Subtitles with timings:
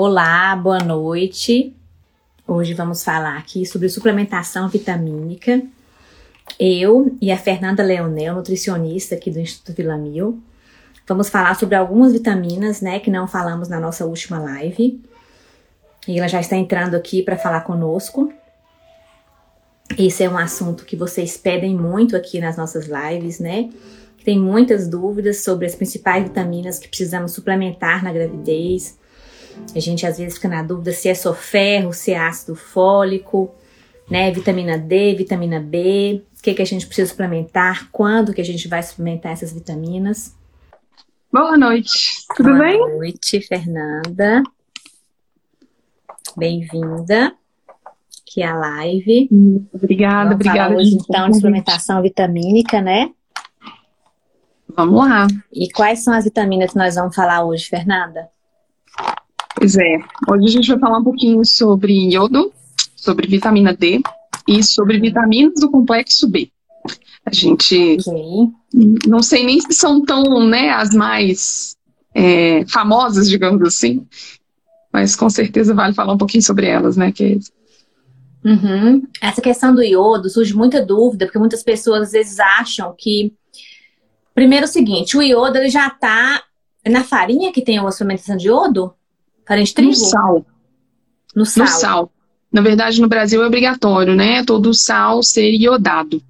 [0.00, 1.74] Olá, boa noite.
[2.46, 5.60] Hoje vamos falar aqui sobre suplementação vitamínica.
[6.56, 10.40] Eu e a Fernanda Leonel, nutricionista aqui do Instituto Vila Mil,
[11.04, 15.02] vamos falar sobre algumas vitaminas, né, que não falamos na nossa última live.
[16.06, 18.32] E ela já está entrando aqui para falar conosco.
[19.98, 23.68] Esse é um assunto que vocês pedem muito aqui nas nossas lives, né?
[24.24, 28.96] Tem muitas dúvidas sobre as principais vitaminas que precisamos suplementar na gravidez
[29.74, 33.54] a gente às vezes fica na dúvida se é só ferro, se é ácido fólico,
[34.10, 34.30] né?
[34.30, 38.66] Vitamina D, vitamina B, o que, que a gente precisa suplementar, quando que a gente
[38.68, 40.36] vai suplementar essas vitaminas.
[41.32, 42.78] Boa noite, tudo Boa bem?
[42.78, 44.42] Boa noite, Fernanda.
[46.36, 47.34] Bem-vinda
[48.28, 49.28] aqui à live.
[49.72, 50.58] Obrigada, Vamos obrigada.
[50.58, 53.10] Falar hoje, gente, então, de suplementação vitamínica, né?
[54.76, 55.26] Vamos lá.
[55.52, 58.28] E quais são as vitaminas que nós vamos falar hoje, Fernanda?
[59.58, 62.52] Pois é, hoje a gente vai falar um pouquinho sobre iodo,
[62.94, 64.00] sobre vitamina D
[64.46, 66.48] e sobre vitaminas do complexo B.
[67.26, 68.48] A gente Ok.
[69.06, 71.76] não sei nem se são tão, né, as mais
[72.14, 74.06] é, famosas, digamos assim,
[74.92, 77.40] mas com certeza vale falar um pouquinho sobre elas, né, que
[78.44, 79.02] Uhum.
[79.20, 83.34] Essa questão do iodo surge muita dúvida, porque muitas pessoas às vezes acham que.
[84.32, 86.44] Primeiro, é o seguinte: o iodo ele já está
[86.88, 88.94] na farinha que tem a suplementação de iodo?
[89.48, 89.90] Farinha de trigo?
[89.90, 90.46] no sal,
[91.34, 91.64] No sal.
[91.64, 92.12] no sal.
[92.52, 94.44] Na verdade, no Brasil é obrigatório, né?
[94.44, 96.22] Todo sal ser iodado.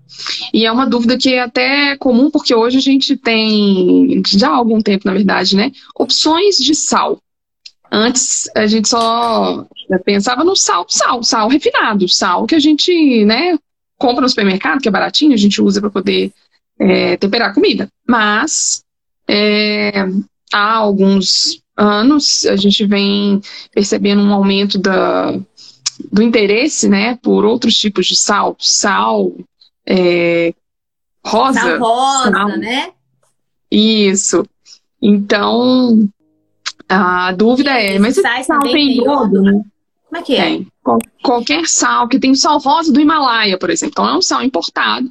[0.53, 4.57] E é uma dúvida que é até comum, porque hoje a gente tem, já há
[4.57, 5.71] algum tempo, na verdade, né?
[5.95, 7.21] Opções de sal.
[7.91, 9.67] Antes a gente só
[10.05, 13.57] pensava no sal, sal, sal refinado, sal que a gente, né,
[13.97, 16.31] compra no supermercado, que é baratinho, a gente usa para poder
[16.79, 17.89] é, temperar a comida.
[18.07, 18.83] Mas
[19.27, 20.05] é,
[20.53, 23.41] há alguns anos a gente vem
[23.73, 25.33] percebendo um aumento da,
[26.11, 29.33] do interesse, né, por outros tipos de sal, sal
[29.87, 30.53] é,
[31.25, 32.91] rosa, Sal rosa, sal- né?
[33.71, 34.45] isso.
[35.01, 36.09] Então
[36.89, 39.63] a dúvida é, mas esse sal tem iodo, né?
[40.09, 40.61] Como é que é?
[40.83, 43.93] Qual- qualquer sal que tem sal rosa do Himalaia, por exemplo.
[43.93, 45.09] Então é um sal importado,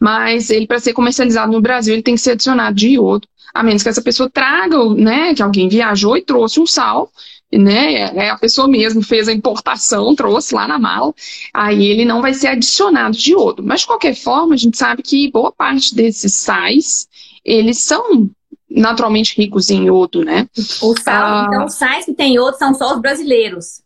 [0.00, 3.62] mas ele para ser comercializado no Brasil ele tem que ser adicionado de iodo, a
[3.62, 7.10] menos que essa pessoa traga, né, que alguém viajou e trouxe um sal,
[7.52, 11.14] né, é, a pessoa mesmo fez a importação, trouxe lá na mala,
[11.54, 13.62] aí ele não vai ser adicionado de iodo.
[13.62, 17.06] Mas de qualquer forma, a gente sabe que boa parte desses sais,
[17.44, 18.28] eles são
[18.70, 20.48] naturalmente ricos em iodo, né?
[20.80, 21.44] O sal, Ah.
[21.46, 23.82] então, os sais que tem iodo são só os brasileiros.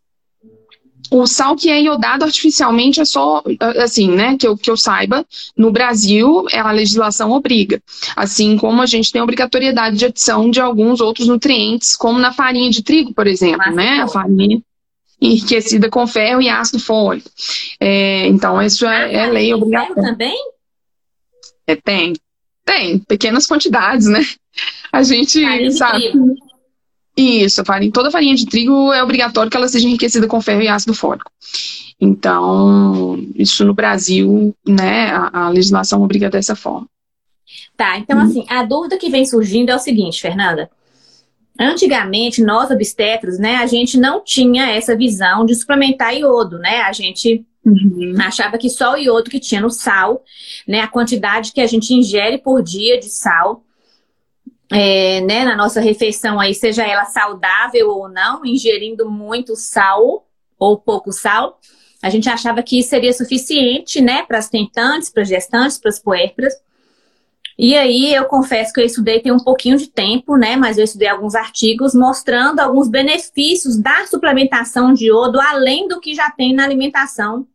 [1.10, 3.42] O sal que é iodado artificialmente é só,
[3.82, 5.24] assim, né, que eu, que eu saiba,
[5.56, 7.80] no Brasil é a legislação obriga.
[8.14, 12.70] Assim como a gente tem obrigatoriedade de adição de alguns outros nutrientes, como na farinha
[12.70, 14.60] de trigo, por exemplo, Ácido né, a farinha
[15.20, 17.30] enriquecida com ferro e ácido fólico.
[17.80, 20.02] É, então, isso é, é lei Tem ferro obrigatória.
[20.02, 20.36] também?
[21.66, 22.12] É, tem,
[22.64, 24.24] tem, pequenas quantidades, né?
[24.92, 26.10] A gente sabe.
[26.10, 26.34] trigo.
[27.16, 30.68] Isso, farinha, toda farinha de trigo é obrigatório que ela seja enriquecida com ferro e
[30.68, 31.30] ácido fólico.
[31.98, 36.86] Então, isso no Brasil, né, a, a legislação obriga dessa forma.
[37.74, 40.70] Tá, então assim, a dúvida que vem surgindo é o seguinte, Fernanda.
[41.58, 46.82] Antigamente, nós obstetras, né, a gente não tinha essa visão de suplementar iodo, né?
[46.82, 47.46] A gente
[48.24, 50.22] achava que só o iodo que tinha no sal,
[50.68, 53.64] né, a quantidade que a gente ingere por dia de sal,
[54.70, 60.26] é, né, na nossa refeição aí, seja ela saudável ou não, ingerindo muito sal
[60.58, 61.60] ou pouco sal,
[62.02, 65.98] a gente achava que seria suficiente, né, para as tentantes, para as gestantes, para as
[65.98, 66.54] puérperas.
[67.58, 70.56] E aí eu confesso que eu estudei tem um pouquinho de tempo, né?
[70.56, 76.14] Mas eu estudei alguns artigos mostrando alguns benefícios da suplementação de iodo, além do que
[76.14, 77.46] já tem na alimentação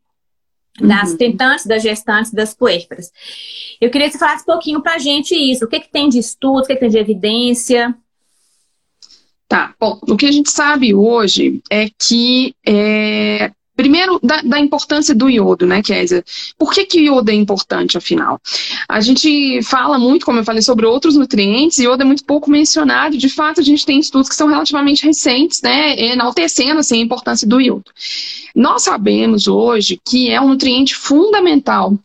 [0.80, 1.18] das Uhum.
[1.18, 3.12] tentantes, das gestantes, das puérperas.
[3.80, 5.66] Eu queria que você falasse um pouquinho pra gente isso.
[5.66, 7.96] O que, que tem de estudo, o que, que tem de evidência?
[9.48, 13.52] Tá, bom, o que a gente sabe hoje é que, é,
[13.82, 16.24] primeiro, da, da importância do iodo, né, Kézia?
[16.56, 18.40] Por que, que o iodo é importante, afinal?
[18.88, 22.50] A gente fala muito, como eu falei, sobre outros nutrientes, e iodo é muito pouco
[22.50, 27.04] mencionado, de fato, a gente tem estudos que são relativamente recentes, né, enaltecendo, assim, a
[27.04, 27.86] importância do iodo.
[28.56, 31.98] Nós sabemos hoje que é um nutriente fundamental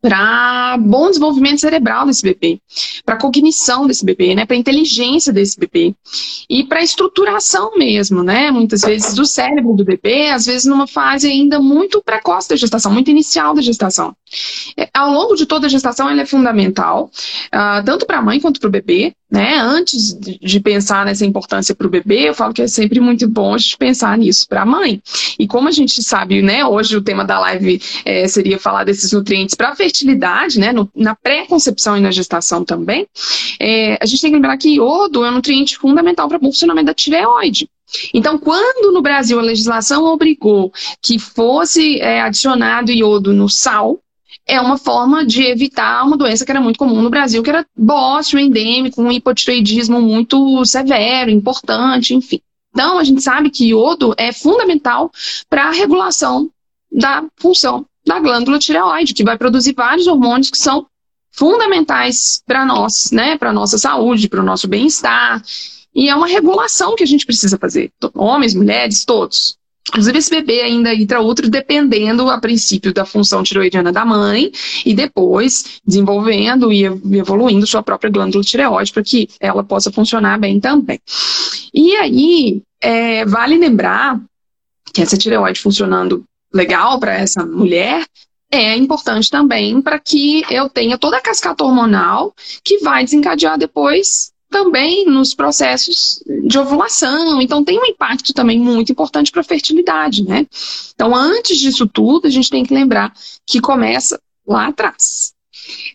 [0.00, 2.60] para bom desenvolvimento cerebral desse bebê,
[3.04, 5.94] para cognição desse bebê, né, para inteligência desse bebê
[6.48, 11.28] e para estruturação mesmo, né, muitas vezes do cérebro do bebê, às vezes numa fase
[11.28, 14.14] ainda muito precoce da gestação, muito inicial da gestação.
[14.76, 17.10] É, ao longo de toda a gestação, ela é fundamental,
[17.54, 19.56] uh, tanto para a mãe quanto para o bebê, né?
[19.58, 23.54] Antes de pensar nessa importância para o bebê, eu falo que é sempre muito bom
[23.54, 25.02] a gente pensar nisso para a mãe.
[25.38, 26.64] E como a gente sabe, né?
[26.64, 30.72] Hoje o tema da live é, seria falar desses nutrientes para a fertilidade, né?
[30.72, 33.06] No, na pré-concepção e na gestação também.
[33.58, 36.86] É, a gente tem que lembrar que iodo é um nutriente fundamental para o funcionamento
[36.86, 37.68] da tireoide.
[38.12, 40.72] Então, quando no Brasil a legislação obrigou
[41.02, 44.00] que fosse é, adicionado iodo no sal,
[44.46, 47.66] é uma forma de evitar uma doença que era muito comum no Brasil, que era
[47.76, 52.40] bócio endêmico, um hipotireoidismo muito severo, importante, enfim.
[52.70, 55.10] Então, a gente sabe que iodo é fundamental
[55.48, 56.50] para a regulação
[56.90, 60.86] da função da glândula tireoide, que vai produzir vários hormônios que são
[61.30, 65.42] fundamentais para nós, né, para nossa saúde, para o nosso bem-estar.
[65.94, 69.56] E é uma regulação que a gente precisa fazer, homens, mulheres, todos.
[69.88, 74.50] Inclusive, esse bebê ainda intraútero dependendo, a princípio, da função tiroidiana da mãe
[74.84, 80.58] e depois desenvolvendo e evoluindo sua própria glândula tireoide para que ela possa funcionar bem
[80.58, 80.98] também.
[81.72, 84.20] E aí, é, vale lembrar
[84.92, 88.06] que essa tireoide funcionando legal para essa mulher
[88.50, 92.32] é importante também para que eu tenha toda a cascata hormonal
[92.62, 97.42] que vai desencadear depois também nos processos de ovulação.
[97.42, 100.46] Então, tem um impacto também muito importante para a fertilidade, né?
[100.94, 103.12] Então, antes disso tudo, a gente tem que lembrar
[103.44, 104.16] que começa
[104.46, 105.34] lá atrás.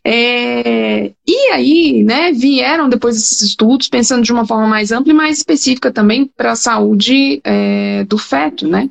[0.05, 5.15] É, e aí, né, vieram depois esses estudos pensando de uma forma mais ampla e
[5.15, 8.89] mais específica também para a saúde é, do feto, né?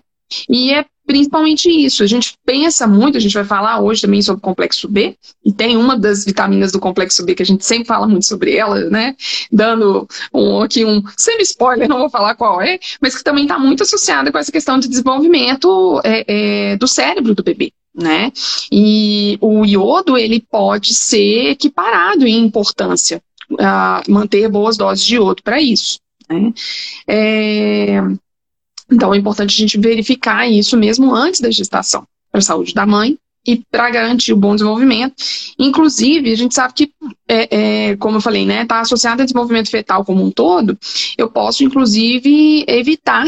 [0.49, 2.03] E é principalmente isso.
[2.03, 5.51] A gente pensa muito, a gente vai falar hoje também sobre o complexo B, e
[5.51, 8.79] tem uma das vitaminas do complexo B que a gente sempre fala muito sobre ela,
[8.91, 9.17] né?
[9.51, 13.83] Dando um, aqui um semi-spoiler, não vou falar qual é, mas que também está muito
[13.83, 16.25] associada com essa questão de desenvolvimento é,
[16.73, 17.73] é, do cérebro do bebê.
[17.95, 18.31] Né?
[18.71, 23.21] E o iodo ele pode ser equiparado em importância,
[23.59, 25.99] a manter boas doses de iodo para isso.
[26.29, 26.53] Né?
[27.09, 28.03] É,
[28.91, 32.87] então é importante a gente verificar isso mesmo antes da gestação, para a saúde da
[32.87, 35.15] mãe e para garantir o bom desenvolvimento.
[35.59, 36.93] Inclusive, a gente sabe que,
[37.27, 40.79] é, é, como eu falei, né, está associado ao desenvolvimento fetal como um todo,
[41.17, 43.27] eu posso, inclusive, evitar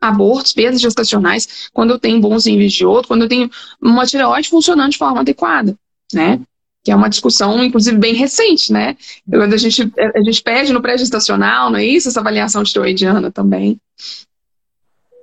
[0.00, 3.48] abortos, perdas gestacionais, quando eu tenho bons níveis de outro, quando eu tenho
[3.80, 5.76] uma tireoide funcionando de forma adequada,
[6.12, 6.40] né?
[6.82, 8.96] Que é uma discussão, inclusive, bem recente, né?
[9.30, 12.08] Quando a gente, a gente pede no pré-gestacional, não é isso?
[12.08, 13.78] Essa avaliação tireoidiana também.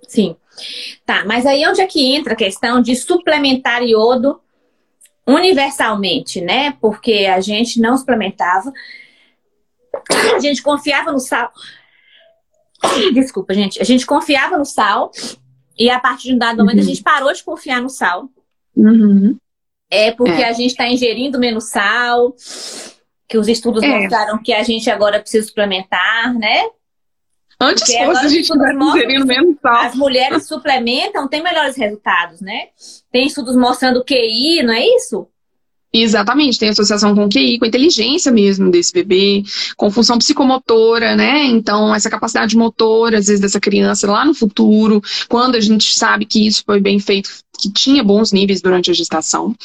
[0.09, 0.35] Sim.
[1.05, 4.41] Tá, mas aí onde é que entra a questão de suplementar iodo
[5.25, 6.75] universalmente, né?
[6.81, 8.73] Porque a gente não suplementava,
[10.35, 11.51] a gente confiava no sal.
[13.13, 13.79] Desculpa, gente.
[13.79, 15.11] A gente confiava no sal
[15.77, 16.83] e a partir de um dado momento uhum.
[16.83, 18.27] a gente parou de confiar no sal.
[18.75, 19.37] Uhum.
[19.91, 20.49] É porque é.
[20.49, 22.35] a gente está ingerindo menos sal,
[23.27, 23.87] que os estudos é.
[23.87, 26.63] mostraram que a gente agora precisa suplementar, né?
[27.61, 29.81] Antes Porque fosse, a gente estivesse ingerindo menos sal.
[29.81, 32.67] As mulheres suplementam, tem melhores resultados, né?
[33.11, 35.27] Tem estudos mostrando QI, não é isso?
[35.91, 39.41] Exatamente, tem associação com o QI, com a inteligência mesmo desse bebê,
[39.75, 41.45] com função psicomotora, né?
[41.45, 46.25] Então, essa capacidade motora, às vezes, dessa criança lá no futuro, quando a gente sabe
[46.25, 47.29] que isso foi bem feito,
[47.59, 49.55] que tinha bons níveis durante a gestação.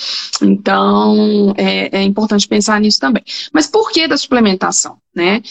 [0.43, 3.23] Então, é, é importante pensar nisso também.
[3.53, 4.97] Mas por que da suplementação?
[5.15, 5.43] Né?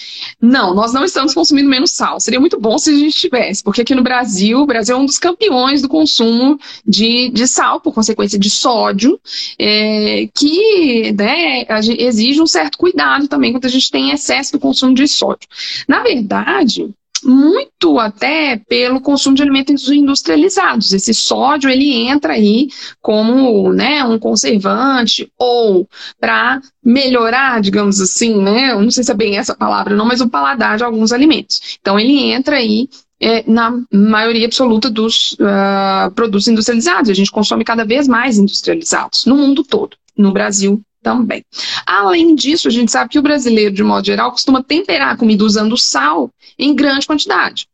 [0.41, 2.19] Não, nós não estamos consumindo menos sal.
[2.19, 5.05] Seria muito bom se a gente tivesse, porque aqui no Brasil, o Brasil é um
[5.05, 9.17] dos campeões do consumo de, de sal, por consequência de sódio,
[9.57, 11.65] é, que né,
[11.97, 15.47] exige um certo cuidado também quando a gente tem excesso do consumo de sódio.
[15.87, 20.93] Na verdade, muito até pelo consumo de alimentos industrializados.
[20.93, 22.69] Esse sódio ele entra aí
[23.01, 25.87] como né, um conservante ou
[26.19, 28.71] para melhorar, digamos assim, né?
[28.71, 31.77] Eu não sei se é bem essa palavra, não, mas o paladar de alguns alimentos.
[31.79, 32.89] Então ele entra aí
[33.19, 37.09] é, na maioria absoluta dos uh, produtos industrializados.
[37.09, 41.43] A gente consome cada vez mais industrializados no mundo todo, no Brasil também.
[41.85, 45.43] Além disso, a gente sabe que o brasileiro, de modo geral, costuma temperar a comida
[45.43, 47.67] usando sal em grande quantidade.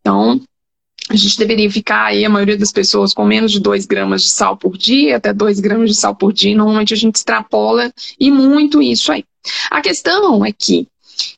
[0.00, 0.40] Então,
[1.10, 4.30] a gente deveria ficar aí, a maioria das pessoas, com menos de 2 gramas de
[4.30, 6.56] sal por dia, até 2 gramas de sal por dia.
[6.56, 9.24] Normalmente a gente extrapola e muito isso aí.
[9.70, 10.86] A questão é que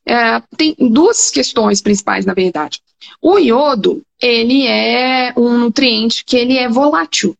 [0.04, 2.80] é, tem duas questões principais, na verdade.
[3.20, 7.36] O iodo, ele é um nutriente que ele é volátil.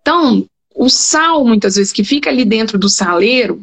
[0.00, 0.46] Então,
[0.80, 3.62] o sal, muitas vezes, que fica ali dentro do saleiro,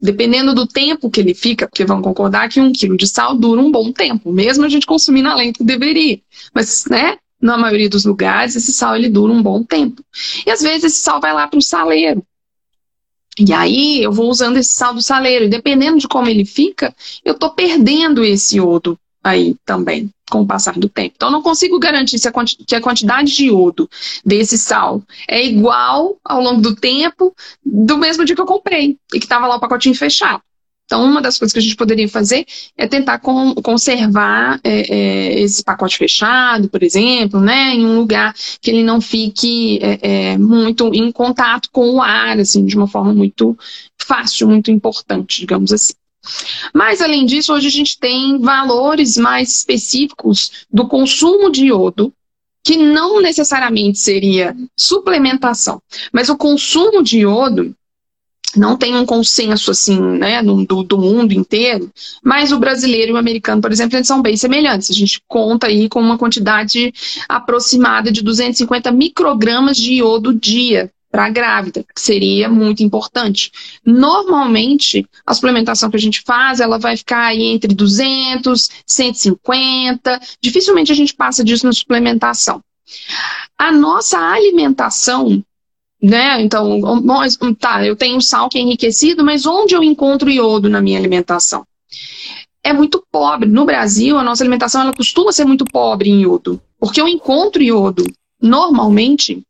[0.00, 3.60] dependendo do tempo que ele fica, porque vão concordar que um quilo de sal dura
[3.60, 6.18] um bom tempo, mesmo a gente consumindo além do que deveria.
[6.52, 10.02] Mas, né, na maioria dos lugares, esse sal ele dura um bom tempo.
[10.44, 12.26] E às vezes esse sal vai lá para o saleiro.
[13.38, 16.92] E aí eu vou usando esse sal do saleiro, e dependendo de como ele fica,
[17.24, 21.14] eu estou perdendo esse iodo aí também, com o passar do tempo.
[21.16, 22.32] Então, não consigo garantir se a
[22.66, 23.88] que a quantidade de iodo
[24.24, 29.18] desse sal é igual ao longo do tempo do mesmo dia que eu comprei e
[29.18, 30.42] que estava lá o pacotinho fechado.
[30.84, 35.40] Então, uma das coisas que a gente poderia fazer é tentar com, conservar é, é,
[35.40, 39.98] esse pacote fechado, por exemplo, né, em um lugar que ele não fique é,
[40.32, 43.58] é, muito em contato com o ar, assim, de uma forma muito
[43.98, 45.94] fácil, muito importante, digamos assim.
[46.74, 52.12] Mas, além disso, hoje a gente tem valores mais específicos do consumo de iodo,
[52.64, 55.80] que não necessariamente seria suplementação,
[56.12, 57.74] mas o consumo de iodo
[58.56, 61.90] não tem um consenso assim, né, do, do, mundo inteiro,
[62.22, 64.90] mas o brasileiro e o americano, por exemplo, eles são bem semelhantes.
[64.90, 66.92] A gente conta aí com uma quantidade
[67.28, 73.50] aproximada de 250 microgramas de iodo dia para a grávida, que seria muito importante.
[73.82, 80.92] Normalmente, a suplementação que a gente faz, ela vai ficar aí entre 200, 150, dificilmente
[80.92, 82.60] a gente passa disso na suplementação.
[83.56, 85.42] A nossa alimentação
[86.02, 86.42] né?
[86.42, 86.78] Então,
[87.58, 91.64] tá, eu tenho sal que é enriquecido, mas onde eu encontro iodo na minha alimentação?
[92.62, 93.48] É muito pobre.
[93.48, 97.62] No Brasil, a nossa alimentação ela costuma ser muito pobre em iodo, porque eu encontro
[97.62, 98.04] iodo
[98.40, 99.42] normalmente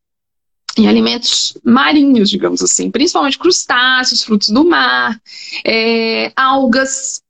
[0.76, 5.21] em alimentos marinhos, digamos assim, principalmente crustáceos, frutos do mar,
[5.64, 7.23] é, algas.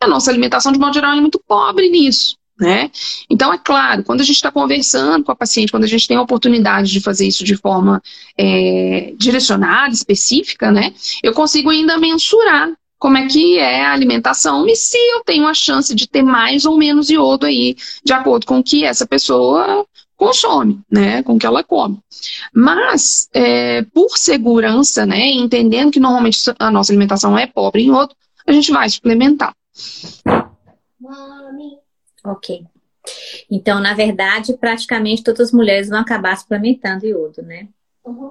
[0.00, 2.36] A nossa alimentação, de modo geral, é muito pobre nisso.
[2.58, 2.88] Né?
[3.28, 6.16] Então, é claro, quando a gente está conversando com a paciente, quando a gente tem
[6.16, 8.00] a oportunidade de fazer isso de forma
[8.38, 14.76] é, direcionada, específica, né, eu consigo ainda mensurar como é que é a alimentação e
[14.76, 18.60] se eu tenho a chance de ter mais ou menos iodo aí, de acordo com
[18.60, 19.84] o que essa pessoa
[20.16, 21.98] consome, né, com o que ela come.
[22.52, 28.14] Mas, é, por segurança, né, entendendo que normalmente a nossa alimentação é pobre em iodo,
[28.46, 29.54] a gente vai suplementar.
[32.24, 32.64] Ok.
[33.50, 37.68] Então, na verdade, praticamente todas as mulheres vão acabar suplementando iodo, né?
[38.04, 38.30] Uhum.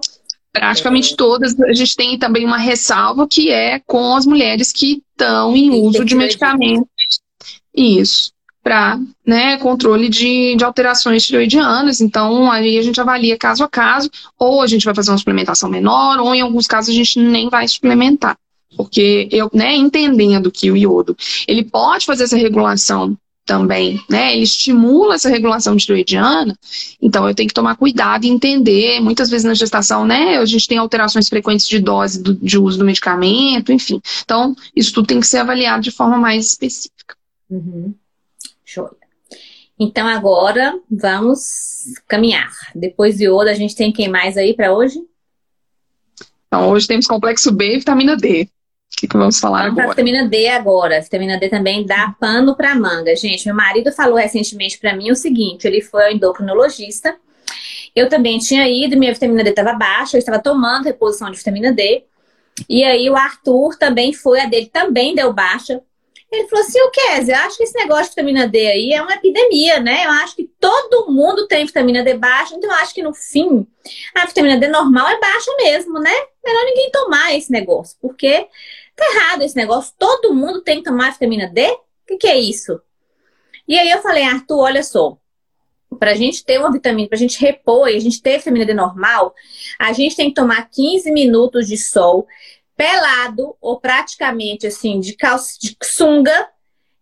[0.52, 1.60] Praticamente todas.
[1.60, 6.06] A gente tem também uma ressalva que é com as mulheres que estão em uso
[6.06, 6.88] de medicamentos.
[7.76, 8.33] Isso.
[8.64, 12.00] Para né, controle de, de alterações tiroidianas.
[12.00, 15.70] Então, aí a gente avalia caso a caso, ou a gente vai fazer uma suplementação
[15.70, 18.38] menor, ou em alguns casos a gente nem vai suplementar.
[18.76, 21.16] Porque eu, né, entendendo que o iodo,
[21.48, 24.34] ele pode fazer essa regulação também, né?
[24.34, 26.58] Ele estimula essa regulação tiroidiana,
[27.02, 29.00] então eu tenho que tomar cuidado e entender.
[29.02, 32.80] Muitas vezes na gestação, né, a gente tem alterações frequentes de dose do, de uso
[32.80, 34.02] do medicamento, enfim.
[34.24, 37.16] Então, isso tudo tem que ser avaliado de forma mais específica.
[37.50, 37.94] Uhum.
[38.74, 38.90] Show.
[39.80, 42.52] Então, agora vamos caminhar.
[42.74, 45.00] Depois de ouro, a gente tem quem mais aí para hoje?
[46.48, 48.44] Então, hoje temos complexo B e vitamina D.
[48.44, 49.90] O que, que vamos falar Vamos agora?
[49.90, 51.02] Vitamina D agora.
[51.02, 53.16] Vitamina D também dá pano para manga.
[53.16, 57.16] Gente, meu marido falou recentemente para mim o seguinte: ele foi ao endocrinologista.
[57.96, 61.72] Eu também tinha ido, minha vitamina D estava baixa, eu estava tomando reposição de vitamina
[61.72, 62.06] D.
[62.68, 65.82] E aí o Arthur também foi, a dele também deu baixa.
[66.34, 69.02] Ele falou assim: o Kézia, eu acho que esse negócio de vitamina D aí é
[69.02, 70.06] uma epidemia, né?
[70.06, 73.68] Eu acho que todo mundo tem vitamina D baixa, então eu acho que no fim
[74.16, 76.14] a vitamina D normal é baixa mesmo, né?
[76.44, 78.48] Melhor ninguém tomar esse negócio, porque
[78.96, 79.94] Tá errado esse negócio.
[79.98, 81.68] Todo mundo tem que tomar vitamina D?
[81.68, 82.80] O que, que é isso?
[83.68, 85.18] E aí eu falei, Arthur, olha só.
[86.00, 88.66] Para a gente ter uma vitamina, para a gente repor e a gente ter vitamina
[88.66, 89.34] D normal,
[89.80, 92.28] a gente tem que tomar 15 minutos de sol
[92.76, 96.50] pelado ou praticamente assim, de, calça, de sunga,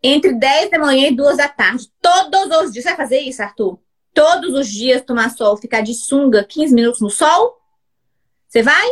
[0.03, 1.91] entre 10 da manhã e 2 da tarde.
[2.01, 2.83] Todos os dias.
[2.83, 3.79] Você vai fazer isso, Arthur?
[4.13, 7.57] Todos os dias tomar sol, ficar de sunga 15 minutos no sol?
[8.47, 8.87] Você vai?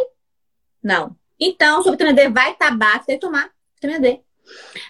[0.82, 1.16] Não.
[1.40, 4.22] Então, sua vitamina D vai estar baixa, tem que tomar vitamina D.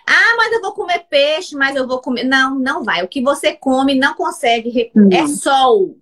[0.08, 2.24] Ah, mas eu vou comer peixe, mas eu vou comer.
[2.24, 3.04] Não, não vai.
[3.04, 4.92] O que você come não consegue.
[4.96, 5.10] Uhum.
[5.12, 5.98] É sol.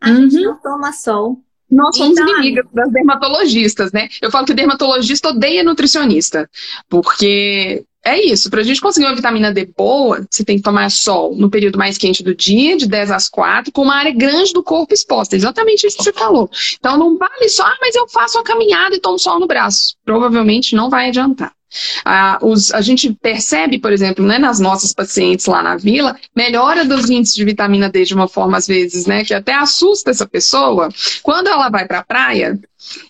[0.00, 0.30] A uhum.
[0.30, 1.42] gente não toma sol.
[1.74, 4.08] Nós somos então, inimigas das dermatologistas, né?
[4.22, 6.48] Eu falo que dermatologista odeia nutricionista.
[6.88, 10.90] Porque é isso, para a gente conseguir uma vitamina D boa, você tem que tomar
[10.90, 14.52] sol no período mais quente do dia, de 10 às 4, com uma área grande
[14.52, 15.34] do corpo exposta.
[15.34, 16.48] Exatamente isso que você falou.
[16.78, 19.96] Então não vale só, ah, mas eu faço uma caminhada e tomo sol no braço.
[20.04, 21.52] Provavelmente não vai adiantar.
[22.04, 26.84] Ah, os, a gente percebe, por exemplo, né, nas nossas pacientes lá na vila, melhora
[26.84, 30.26] dos índices de vitamina D de uma forma, às vezes, né, que até assusta essa
[30.26, 30.88] pessoa,
[31.22, 32.58] quando ela vai para a praia,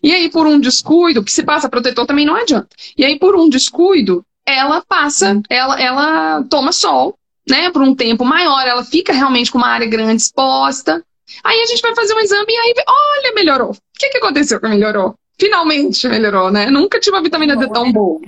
[0.03, 3.37] e aí por um descuido, que se passa protetor também não adianta, e aí por
[3.37, 7.19] um descuido, ela passa, ela, ela toma sol,
[7.49, 11.03] né, por um tempo maior, ela fica realmente com uma área grande exposta.
[11.43, 13.71] Aí a gente vai fazer um exame e aí, olha, melhorou.
[13.71, 15.15] O que, que aconteceu que melhorou?
[15.39, 16.71] finalmente melhorou, né?
[16.71, 18.21] Nunca tive uma vitamina D tão boa.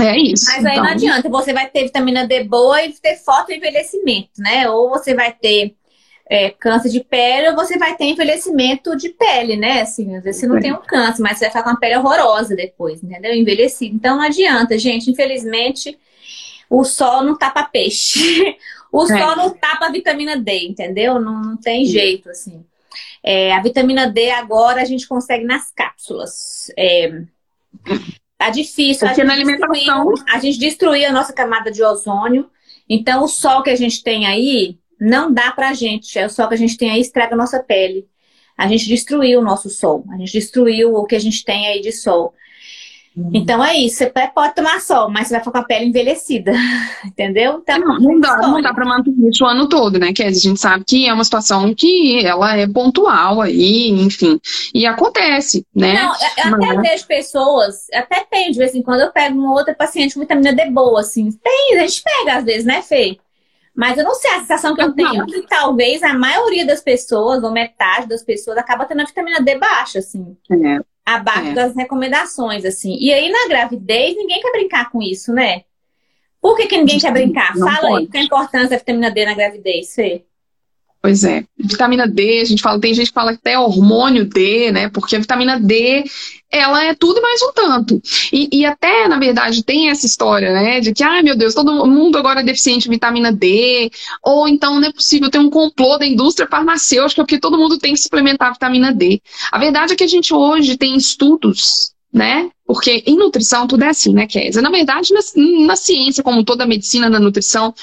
[0.00, 0.46] É isso.
[0.46, 0.84] Mas aí então...
[0.84, 4.68] não adianta, você vai ter vitamina D boa e ter foto envelhecimento, né?
[4.68, 5.76] Ou você vai ter
[6.28, 9.82] é, câncer de pele ou você vai ter envelhecimento de pele, né?
[9.82, 10.60] Assim, às vezes você não é.
[10.60, 13.32] tem um câncer, mas você vai ficar com a pele horrorosa depois, entendeu?
[13.34, 13.94] Envelhecido.
[13.94, 15.10] Então não adianta, gente.
[15.10, 15.98] Infelizmente,
[16.68, 18.56] o sol não tapa peixe.
[18.90, 19.18] o é.
[19.18, 21.20] sol não tapa vitamina D, entendeu?
[21.20, 22.64] Não, não tem jeito, assim.
[23.22, 26.70] É, a vitamina D agora a gente consegue nas cápsulas.
[26.76, 27.22] É,
[28.44, 29.06] tá difícil.
[29.06, 30.12] Porque a na alimentação.
[30.28, 32.50] A gente destruiu a nossa camada de ozônio.
[32.88, 36.18] Então, o sol que a gente tem aí não dá pra gente.
[36.18, 38.06] É o sol que a gente tem aí estraga a nossa pele.
[38.56, 40.04] A gente destruiu o nosso sol.
[40.12, 42.34] A gente destruiu o que a gente tem aí de sol.
[43.16, 43.30] Uhum.
[43.32, 46.52] Então é isso, você pode tomar sol, mas você vai ficar com a pele envelhecida,
[47.06, 47.60] entendeu?
[47.62, 50.12] Então, não, não dá, não dá para manter isso o ano todo, né?
[50.12, 54.40] Que a gente sabe que é uma situação que ela é pontual aí, enfim,
[54.74, 55.94] e acontece, né?
[55.94, 56.70] Não, eu mas...
[56.70, 60.20] até vejo pessoas, até tem de vez em quando eu pego uma outra paciente com
[60.20, 63.16] vitamina D boa, assim, tem, a gente pega às vezes, né, Fê?
[63.76, 66.80] Mas eu não sei, a sensação que eu tenho é que talvez a maioria das
[66.80, 70.36] pessoas, ou metade das pessoas, acaba tendo a vitamina D baixa, assim.
[70.50, 71.54] É abaixo é.
[71.54, 72.96] das recomendações, assim.
[72.98, 75.64] E aí, na gravidez, ninguém quer brincar com isso, né?
[76.40, 77.56] Por que, que ninguém quer brincar?
[77.56, 78.02] Não Fala pode.
[78.02, 80.24] aí, qual é a importância da vitamina D na gravidez, Fê?
[81.04, 81.44] Pois é.
[81.58, 84.88] Vitamina D, a gente fala, tem gente que fala até hormônio D, né?
[84.88, 86.02] Porque a vitamina D,
[86.50, 88.00] ela é tudo e mais um tanto.
[88.32, 90.80] E, e até, na verdade, tem essa história, né?
[90.80, 93.90] De que, ai meu Deus, todo mundo agora é deficiente de vitamina D,
[94.22, 97.92] ou então não é possível ter um complô da indústria farmacêutica porque todo mundo tem
[97.92, 99.20] que suplementar vitamina D.
[99.52, 102.48] A verdade é que a gente hoje tem estudos né?
[102.64, 104.62] Porque em nutrição tudo é assim, né, Kézia?
[104.62, 105.20] Na verdade, na,
[105.66, 107.74] na, ciência, como toda a medicina, na nutrição,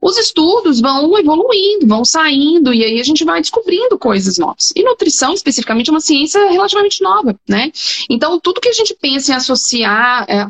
[0.00, 4.72] os estudos vão evoluindo, vão saindo, e aí a gente vai descobrindo coisas novas.
[4.76, 7.72] E nutrição, especificamente, é uma ciência relativamente nova, né?
[8.08, 10.46] Então, tudo que a gente pensa em associar é,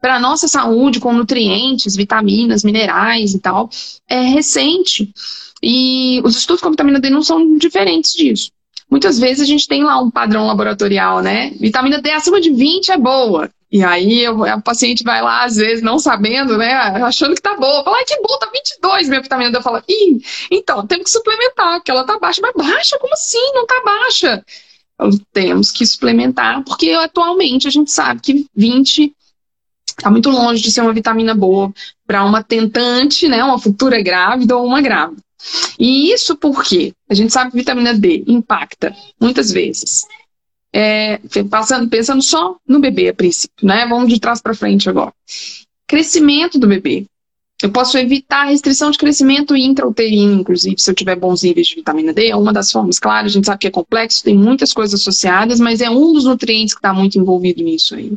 [0.00, 3.68] para a nossa saúde com nutrientes, vitaminas, minerais e tal,
[4.06, 5.10] é recente.
[5.60, 8.50] E os estudos com vitamina D não são diferentes disso.
[8.90, 11.50] Muitas vezes a gente tem lá um padrão laboratorial, né?
[11.60, 13.50] Vitamina D acima de 20 é boa.
[13.70, 16.72] E aí a paciente vai lá, às vezes, não sabendo, né?
[16.72, 17.84] Achando que tá boa.
[17.84, 19.58] Fala, ai, que bom, tá 22 minha vitamina D.
[19.58, 22.40] Eu falo, ih, então, temos que suplementar, porque ela tá baixa.
[22.40, 22.98] Mas baixa?
[22.98, 23.52] Como assim?
[23.52, 24.44] Não tá baixa.
[24.94, 29.14] Então, temos que suplementar, porque atualmente a gente sabe que 20
[29.86, 31.70] está muito longe de ser uma vitamina boa
[32.06, 33.44] para uma tentante, né?
[33.44, 35.20] Uma futura grávida ou uma grávida.
[35.78, 40.02] E isso porque a gente sabe que vitamina D impacta muitas vezes
[40.72, 41.20] é,
[41.50, 43.86] passando, pensando só no bebê a princípio, né?
[43.88, 45.12] Vamos de trás para frente agora.
[45.86, 47.06] Crescimento do bebê.
[47.60, 52.12] Eu posso evitar restrição de crescimento intrauterino, inclusive, se eu tiver bons níveis de vitamina
[52.12, 52.28] D.
[52.28, 55.58] É uma das formas, claro, a gente sabe que é complexo, tem muitas coisas associadas,
[55.58, 58.12] mas é um dos nutrientes que está muito envolvido nisso aí.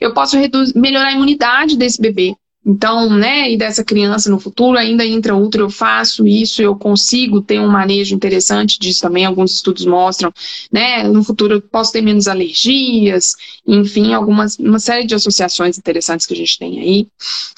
[0.00, 0.36] Eu posso
[0.74, 2.34] melhorar a imunidade desse bebê.
[2.64, 7.58] Então, né, e dessa criança no futuro, ainda intra-útero eu faço isso, eu consigo ter
[7.58, 10.32] um manejo interessante disso também, alguns estudos mostram,
[10.70, 13.34] né, no futuro eu posso ter menos alergias,
[13.66, 17.08] enfim, algumas, uma série de associações interessantes que a gente tem aí.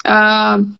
[0.07, 0.75] Uh,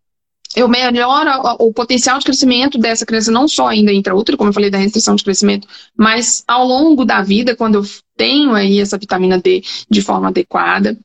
[0.56, 4.70] eu melhoro o potencial de crescimento dessa criança, não só ainda intraútero, como eu falei
[4.70, 7.84] da restrição de crescimento, mas ao longo da vida, quando eu
[8.15, 10.98] tenho aí essa vitamina D de forma adequada.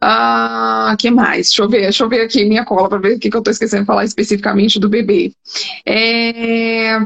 [0.00, 1.48] Ah, que mais?
[1.48, 3.40] Deixa eu ver, deixa eu ver aqui minha cola para ver o que, que eu
[3.40, 5.32] estou esquecendo de falar especificamente do bebê.
[5.86, 6.98] É...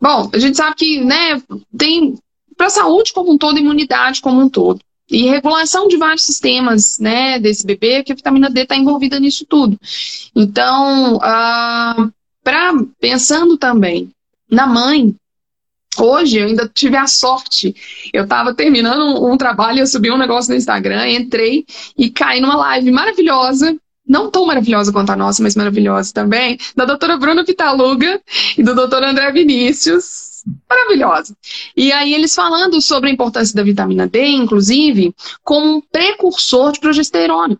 [0.00, 1.42] Bom, a gente sabe que, né,
[1.76, 2.18] tem
[2.56, 4.80] para a saúde como um todo, imunidade como um todo.
[5.10, 9.44] E regulação de vários sistemas né, desse bebê, que a vitamina D está envolvida nisso
[9.46, 9.78] tudo.
[10.34, 12.08] Então, ah,
[12.42, 14.10] pra, pensando também
[14.50, 15.14] na mãe,
[15.96, 17.74] Hoje eu ainda tive a sorte.
[18.12, 21.64] Eu estava terminando um, um, trabalho, eu subi um negócio no Instagram, entrei
[21.96, 23.76] e caí numa live maravilhosa.
[24.06, 28.20] Não tão maravilhosa quanto a nossa, mas maravilhosa também, da doutora Bruna Pitaluga
[28.58, 30.33] e do doutor André Vinícius
[30.68, 31.36] maravilhosa.
[31.76, 36.80] E aí eles falando sobre a importância da vitamina D, inclusive, como um precursor de
[36.80, 37.58] progesterona.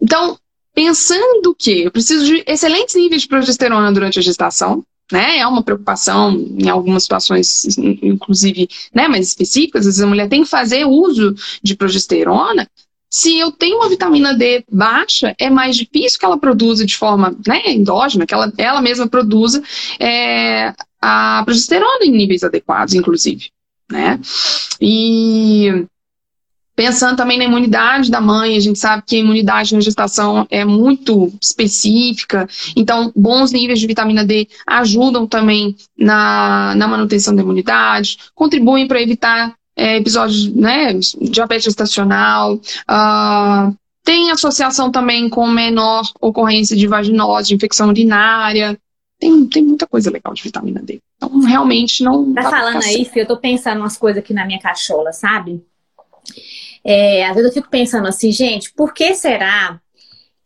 [0.00, 0.38] Então,
[0.74, 5.38] pensando que eu preciso de excelentes níveis de progesterona durante a gestação, né?
[5.38, 10.42] É uma preocupação em algumas situações, inclusive, né, mais específicas, às vezes a mulher tem
[10.42, 12.68] que fazer uso de progesterona.
[13.14, 17.32] Se eu tenho uma vitamina D baixa, é mais difícil que ela produza de forma
[17.46, 19.62] né, endógena, que ela, ela mesma produza
[20.00, 23.50] é, a progesterona em níveis adequados, inclusive,
[23.88, 24.18] né?
[24.80, 25.86] E
[26.74, 30.64] pensando também na imunidade da mãe, a gente sabe que a imunidade na gestação é
[30.64, 38.18] muito específica, então bons níveis de vitamina D ajudam também na, na manutenção da imunidade,
[38.34, 46.76] contribuem para evitar é, episódios, né, diabetes estacional, uh, tem associação também com menor ocorrência
[46.76, 48.78] de vaginose, de infecção urinária,
[49.18, 51.00] tem, tem muita coisa legal de vitamina D.
[51.16, 52.32] Então, realmente não.
[52.34, 55.64] Tá falando aí, Fih, eu tô pensando umas coisas aqui na minha cachola, sabe?
[56.84, 59.80] É, às vezes eu fico pensando assim, gente, por que será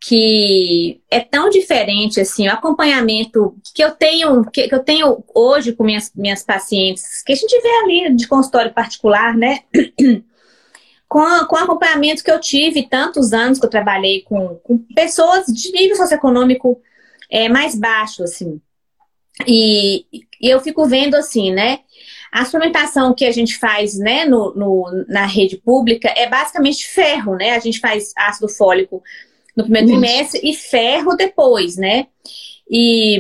[0.01, 5.83] que é tão diferente assim o acompanhamento que eu tenho que, eu tenho hoje com
[5.83, 9.61] minhas, minhas pacientes que a gente vê ali de consultório particular, né?
[11.09, 15.47] com, com o acompanhamento que eu tive tantos anos que eu trabalhei com, com pessoas
[15.47, 16.81] de nível socioeconômico
[17.31, 18.61] é, mais baixo, assim.
[19.47, 20.05] E,
[20.41, 21.81] e eu fico vendo assim, né?
[22.31, 27.37] A suplementação que a gente faz né, no, no, na rede pública é basicamente ferro,
[27.37, 27.53] né?
[27.53, 29.03] A gente faz ácido fólico
[29.59, 30.01] no primeiro Isso.
[30.01, 32.07] trimestre e ferro depois, né?
[32.71, 33.19] E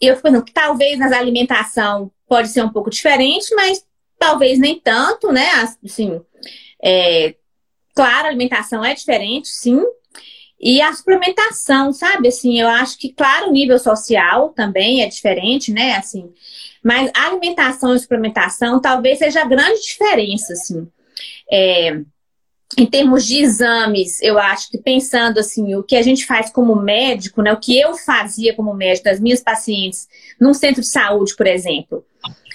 [0.00, 3.84] eu fico pensando que talvez nas alimentação pode ser um pouco diferente, mas
[4.18, 5.46] talvez nem tanto, né?
[5.84, 6.18] Assim,
[6.82, 7.34] é,
[7.94, 9.84] claro, a alimentação é diferente, sim.
[10.58, 12.28] E a suplementação, sabe?
[12.28, 15.96] Assim, eu acho que, claro, o nível social também é diferente, né?
[15.96, 16.32] Assim,
[16.82, 20.88] mas alimentação e suplementação talvez seja a grande diferença, assim.
[21.52, 22.00] É,
[22.76, 26.76] em termos de exames, eu acho que pensando assim, o que a gente faz como
[26.76, 27.52] médico, né?
[27.52, 30.06] O que eu fazia como médico das minhas pacientes
[30.38, 32.04] num centro de saúde, por exemplo,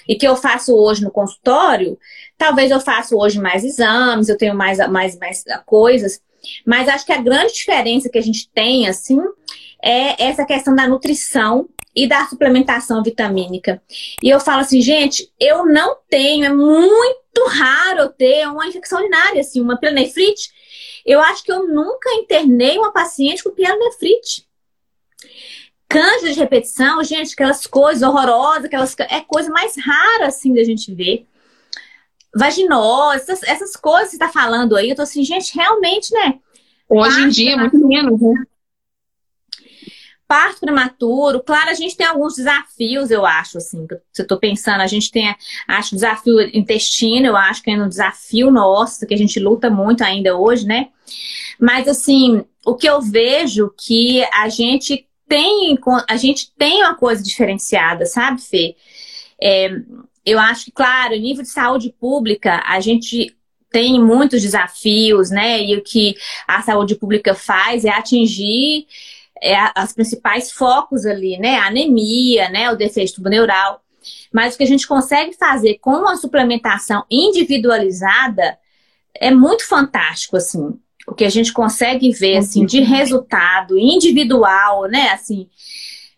[0.08, 1.98] e que eu faço hoje no consultório,
[2.38, 6.20] talvez eu faça hoje mais exames, eu tenho mais, mais, mais coisas,
[6.64, 9.18] mas acho que a grande diferença que a gente tem, assim,
[9.82, 13.80] é essa questão da nutrição e da suplementação vitamínica.
[14.22, 19.00] E eu falo assim, gente, eu não tenho, é muito raro eu ter uma infecção
[19.00, 20.50] urinária, assim, uma pielonefrite.
[21.04, 24.46] Eu acho que eu nunca internei uma paciente com pielonefrite.
[25.88, 30.92] Câncer de repetição, gente, aquelas coisas horrorosas, aquelas é coisa mais rara assim da gente
[30.94, 31.26] ver.
[32.34, 36.40] Vaginose, essas, essas coisas que você está falando aí, eu tô assim, gente, realmente, né?
[36.88, 38.44] Hoje em dia, é muito menos, né?
[40.26, 44.80] Parto prematuro, claro, a gente tem alguns desafios, eu acho, assim, se eu tô pensando,
[44.80, 45.34] a gente tem,
[45.68, 50.02] acho, desafio intestino, eu acho que é um desafio nosso, que a gente luta muito
[50.02, 50.88] ainda hoje, né?
[51.60, 57.22] Mas, assim, o que eu vejo que a gente tem, a gente tem uma coisa
[57.22, 58.76] diferenciada, sabe, Fê?
[59.40, 59.70] É,
[60.24, 63.36] eu acho que, claro, nível de saúde pública, a gente
[63.70, 65.60] tem muitos desafios, né?
[65.60, 66.14] E o que
[66.46, 68.86] a saúde pública faz é atingir
[69.42, 71.56] é, as principais focos ali, né?
[71.56, 72.70] A anemia, né?
[72.70, 73.82] O defeito neural.
[74.32, 78.58] Mas o que a gente consegue fazer com a suplementação individualizada
[79.14, 80.78] é muito fantástico, assim.
[81.06, 85.10] O que a gente consegue ver, assim, de resultado individual, né?
[85.10, 85.48] Assim,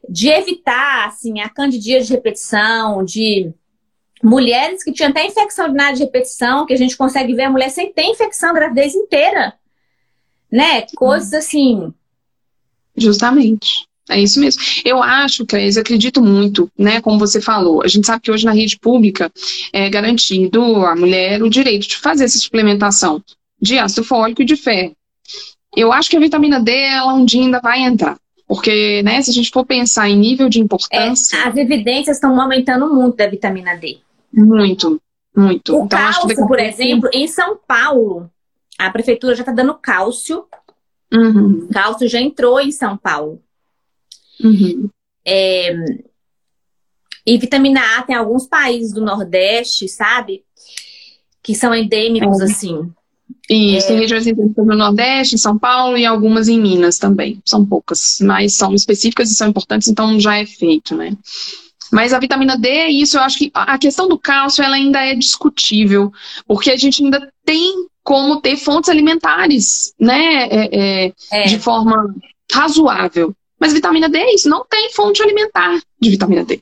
[0.09, 3.53] de evitar, assim, a candidíase de repetição, de
[4.23, 7.71] mulheres que tinham até infecção urinária de repetição, que a gente consegue ver a mulher
[7.71, 9.55] sem ter infecção a gravidez inteira.
[10.51, 10.83] Né?
[10.97, 11.93] Coisas assim
[12.97, 13.87] Justamente.
[14.09, 14.63] É isso mesmo.
[14.85, 17.01] Eu acho, Cleis, acredito muito, né?
[17.01, 19.33] Como você falou, a gente sabe que hoje na rede pública
[19.73, 23.21] é garantido à mulher o direito de fazer essa suplementação
[23.61, 24.95] de ácido fólico e de ferro.
[25.77, 28.17] Eu acho que a vitamina D, ela um dia ainda vai entrar.
[28.47, 31.37] Porque, né, se a gente for pensar em nível de importância.
[31.37, 33.99] É, as evidências estão aumentando muito da vitamina D.
[34.33, 35.03] Muito,
[35.37, 35.73] muito.
[35.73, 38.31] O então, cálcio, acho que por exemplo, em São Paulo,
[38.79, 40.45] a prefeitura já está dando cálcio
[41.13, 41.69] Uhum.
[41.73, 43.43] Cálcio já entrou em São Paulo.
[44.43, 44.89] Uhum.
[45.25, 45.75] É,
[47.27, 50.45] e vitamina A tem alguns países do Nordeste, sabe?
[51.43, 52.45] Que são endêmicos, é.
[52.45, 52.89] assim.
[53.51, 53.89] Isso, é...
[53.89, 57.43] tem regiões endêmicas no Nordeste, em São Paulo e algumas em Minas também.
[57.45, 61.17] São poucas, mas são específicas e são importantes, então já é feito, né?
[61.93, 65.15] Mas a vitamina D, isso eu acho que a questão do cálcio ela ainda é
[65.15, 66.13] discutível,
[66.47, 70.69] porque a gente ainda tem como ter fontes alimentares, né, é,
[71.07, 71.43] é, é.
[71.43, 72.15] de forma
[72.53, 73.35] razoável.
[73.59, 76.61] Mas vitamina D é isso, não tem fonte alimentar de vitamina D.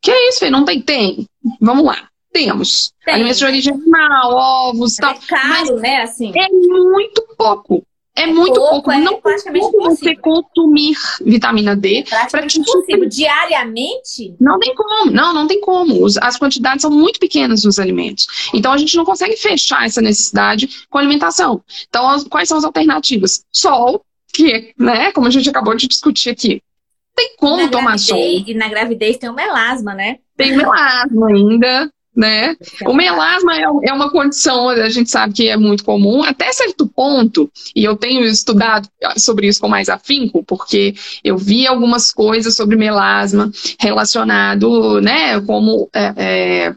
[0.00, 0.50] Que é isso, Fê?
[0.50, 0.80] Não tem?
[0.80, 1.26] Tem.
[1.60, 2.08] Vamos lá.
[2.32, 2.92] Temos.
[3.04, 3.14] Tem.
[3.14, 5.10] Alimentos de origem animal, ovos e tal.
[5.10, 6.02] É caro, mas né?
[6.02, 6.32] Assim.
[6.36, 7.84] É muito pouco.
[8.18, 8.90] É, é muito pouco.
[8.90, 13.08] É não praticamente como você consumir vitamina D para te possível.
[13.08, 14.34] Diariamente?
[14.40, 15.10] Não tem como.
[15.10, 16.06] Não, não tem como.
[16.20, 18.26] As quantidades são muito pequenas nos alimentos.
[18.52, 21.62] Então a gente não consegue fechar essa necessidade com alimentação.
[21.88, 23.44] Então, as, quais são as alternativas?
[23.52, 26.62] Sol, que, né, como a gente acabou de discutir aqui.
[27.14, 28.18] Tem como tomar sol.
[28.18, 30.18] E na gravidez tem o melasma, né?
[30.36, 32.56] Tem melasma ainda né?
[32.84, 36.84] O melasma é, é, uma condição, a gente sabe que é muito comum, até certo
[36.84, 42.56] ponto, e eu tenho estudado sobre isso com mais afinco, porque eu vi algumas coisas
[42.56, 46.74] sobre melasma relacionado, né, como é, é,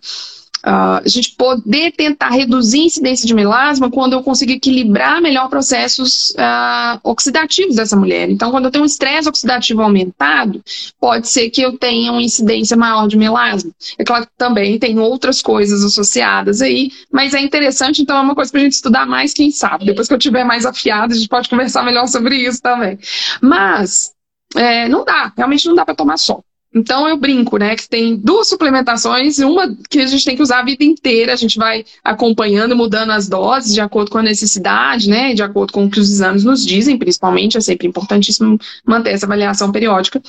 [0.64, 6.32] a gente poder tentar reduzir a incidência de melasma quando eu conseguir equilibrar melhor processos
[6.32, 8.30] uh, oxidativos dessa mulher.
[8.30, 10.62] Então, quando eu tenho um estresse oxidativo aumentado,
[11.00, 13.72] pode ser que eu tenha uma incidência maior de melasma.
[13.98, 18.36] É claro que também tem outras coisas associadas aí, mas é interessante, então é uma
[18.36, 19.86] coisa para a gente estudar mais, quem sabe.
[19.86, 23.00] Depois que eu tiver mais afiado, a gente pode conversar melhor sobre isso também.
[23.42, 24.12] Mas,
[24.56, 26.42] é, não dá, realmente não dá para tomar só.
[26.74, 30.60] Então eu brinco, né, que tem duas suplementações, uma que a gente tem que usar
[30.60, 35.10] a vida inteira, a gente vai acompanhando, mudando as doses de acordo com a necessidade,
[35.10, 39.12] né, de acordo com o que os exames nos dizem, principalmente, é sempre importantíssimo manter
[39.12, 40.22] essa avaliação periódica.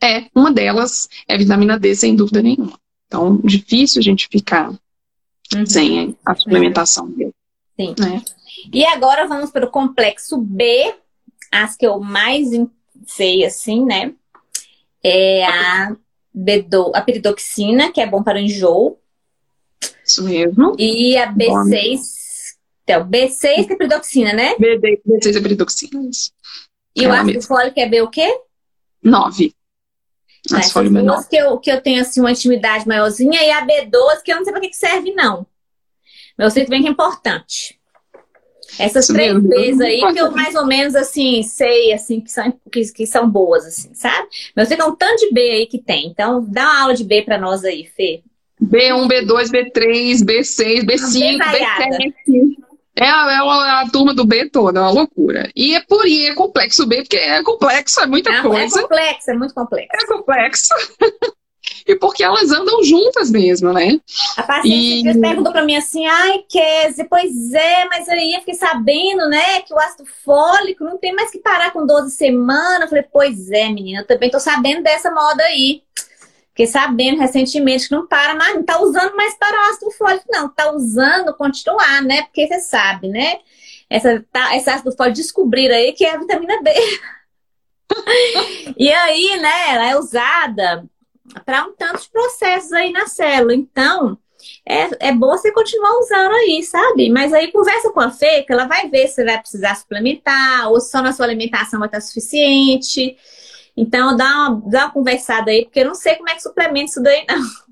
[0.00, 2.78] É, uma delas é vitamina D, sem dúvida nenhuma.
[3.08, 5.66] Então, difícil a gente ficar uhum.
[5.66, 7.34] sem a suplementação dele.
[7.78, 7.94] Sim.
[7.98, 8.22] Né?
[8.72, 10.94] E agora vamos para o complexo B,
[11.50, 12.48] as que eu mais
[13.06, 14.12] sei, assim, né?
[15.02, 15.96] É a,
[16.32, 18.98] bedo, a peridoxina, que é bom para o enjoo.
[20.04, 20.74] Isso mesmo.
[20.78, 22.00] E a B6,
[22.88, 24.54] então, B6 é peridoxina, né?
[24.58, 26.10] B, B6 é peridoxina.
[26.96, 28.40] E é o ácido fólico é B o quê?
[29.02, 29.54] 9.
[30.50, 34.32] Essas duas que eu, que eu tenho assim uma intimidade maiorzinha e a B12 que
[34.32, 35.46] eu não sei para que serve não.
[36.36, 37.77] Mas eu sei também que é importante.
[38.78, 39.48] Essas Isso três mesmo.
[39.48, 43.28] Bs aí que eu mais ou menos assim sei assim que são, que, que são
[43.28, 44.28] boas, assim, sabe?
[44.54, 46.06] Mas eu sei que é um tanto de B aí que tem.
[46.06, 48.22] Então, dá uma aula de B para nós aí, Fê.
[48.62, 52.68] B1, B2, B3, B6, B5, B7.
[53.00, 55.48] É a, é a, a, turma do B toda, é uma loucura.
[55.54, 58.78] E é por é complexo B, porque é complexo, é muita é, coisa.
[58.78, 59.96] É complexo, é muito complexo.
[59.96, 60.74] É complexo.
[61.86, 63.98] e porque elas andam juntas mesmo, né?
[64.36, 65.20] A paciente e...
[65.20, 69.72] perguntou para mim assim, ai, Kézia, pois é, mas aí eu fiquei sabendo, né, que
[69.72, 72.82] o ácido fólico não tem mais que parar com 12 semanas.
[72.82, 75.82] Eu falei, pois é, menina, eu também tô sabendo dessa moda aí.
[76.50, 80.24] Fiquei sabendo recentemente que não para mais, não tá usando mais para o ácido fólico,
[80.28, 80.48] não.
[80.48, 82.22] Tá usando continuar, né?
[82.22, 83.38] Porque você sabe, né?
[83.88, 86.70] Essa, tá, esse ácido fólico descobrir aí que é a vitamina B.
[88.76, 90.84] e aí, né, ela é usada
[91.44, 93.54] para um tanto de processos aí na célula.
[93.54, 94.18] Então,
[94.66, 97.10] é, é bom você continuar usando aí, sabe?
[97.10, 100.80] Mas aí conversa com a Fê, que ela vai ver se vai precisar suplementar, ou
[100.80, 103.16] se só na sua alimentação vai estar suficiente.
[103.76, 106.90] Então, dá uma, dá uma conversada aí, porque eu não sei como é que suplementa
[106.90, 107.38] isso daí, não.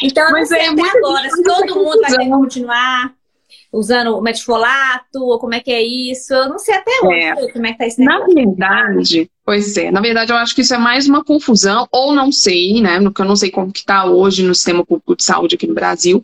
[0.00, 3.14] Então, Mas não sei é até agora se todo mundo vai ter que continuar
[3.72, 6.32] usando o metifolato, ou como é que é isso?
[6.32, 7.52] Eu não sei até hoje é.
[7.52, 8.28] como é que tá esse negócio.
[8.28, 12.14] Na verdade, pois é, na verdade eu acho que isso é mais uma confusão, ou
[12.14, 15.24] não sei, né, porque eu não sei como que tá hoje no sistema público de
[15.24, 16.22] saúde aqui no Brasil,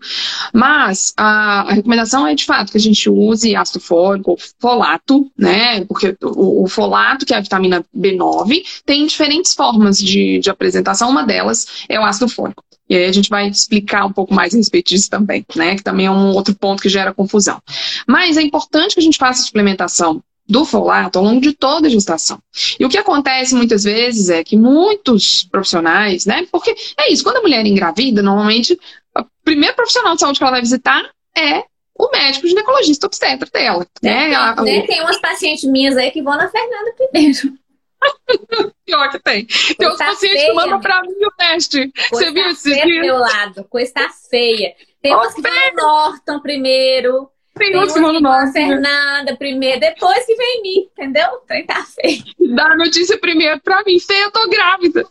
[0.53, 5.31] mas a, a recomendação é de fato que a gente use ácido fólico ou folato,
[5.37, 10.51] né, porque o, o, folato, que é a vitamina B9, tem diferentes formas de, de
[10.51, 12.65] apresentação, uma delas é o ácido fólico.
[12.91, 15.77] E aí a gente vai explicar um pouco mais a respeito disso também, né?
[15.77, 17.63] Que também é um outro ponto que gera confusão.
[18.05, 21.87] Mas é importante que a gente faça a suplementação do folato ao longo de toda
[21.87, 22.43] a gestação.
[22.79, 26.45] E o que acontece muitas vezes é que muitos profissionais, né?
[26.51, 28.79] Porque é isso, quando a mulher engravida, normalmente
[29.17, 31.65] o primeiro profissional de saúde que ela vai visitar é
[31.97, 33.87] o médico ginecologista obstetra dela.
[34.03, 34.31] Né?
[34.65, 34.87] Tem, né?
[34.87, 37.53] tem umas pacientes minhas aí que vão na Fernanda primeiro.
[38.85, 39.47] Pior que tem.
[39.47, 41.93] Tem uns pacientes que mandam pra mim o teste.
[42.11, 42.85] Você viu esse dia?
[42.85, 44.75] do meu lado, coisa tá feia.
[45.01, 47.31] Tem uns que vão no Norton primeiro.
[47.61, 48.53] Tem, uns que no Norton.
[48.53, 51.29] Fernanda primeiro, depois que vem mim, entendeu?
[51.35, 52.25] O trem tá feio.
[52.55, 54.01] Dá a notícia primeiro pra mim.
[54.01, 55.07] Feia, eu tô grávida.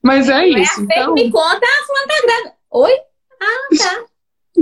[0.00, 0.80] Mas é, é isso.
[0.80, 1.14] A então...
[1.14, 2.54] me conta, ah, fulano tá grávida.
[2.70, 2.92] Oi?
[3.42, 4.04] Ah, tá.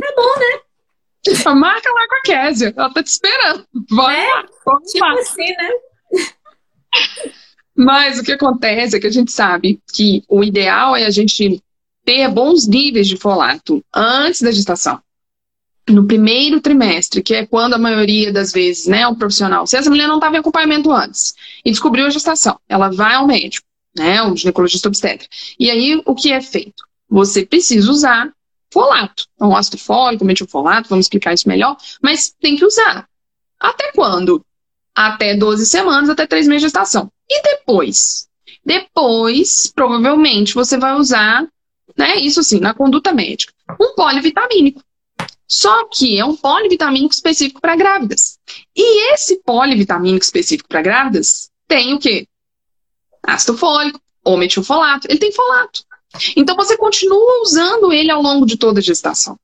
[0.00, 1.54] Tá bom, né?
[1.54, 2.74] Marca lá com a Kézia.
[2.74, 3.66] Ela tá te esperando.
[3.90, 4.42] Vai é, lá.
[4.42, 5.12] tipo lá.
[5.20, 5.70] assim, né?
[7.76, 11.62] Mas o que acontece é que a gente sabe que o ideal é a gente
[12.04, 15.03] ter bons níveis de folato antes da gestação.
[15.88, 19.90] No primeiro trimestre, que é quando a maioria das vezes, né, o profissional, se essa
[19.90, 24.22] mulher não estava em acompanhamento antes e descobriu a gestação, ela vai ao médico, né,
[24.22, 25.28] um ginecologista obstetra.
[25.58, 26.84] E aí, o que é feito?
[27.08, 28.32] Você precisa usar
[28.72, 29.26] folato.
[29.34, 33.06] Então, ácido fólico, metilfolato, vamos explicar isso melhor, mas tem que usar.
[33.60, 34.44] Até quando?
[34.94, 37.10] até 12 semanas, até 3 meses de gestação.
[37.28, 38.28] E depois?
[38.64, 41.46] Depois, provavelmente, você vai usar,
[41.96, 44.82] né, isso sim, na conduta médica, um polivitamínico.
[45.54, 48.40] Só que é um polivitamínico específico para grávidas.
[48.74, 52.26] E esse polivitamínico específico para grávidas tem o quê?
[53.22, 55.06] Ácido fólico ou metilfolato.
[55.08, 55.84] Ele tem folato.
[56.34, 59.38] Então você continua usando ele ao longo de toda a gestação.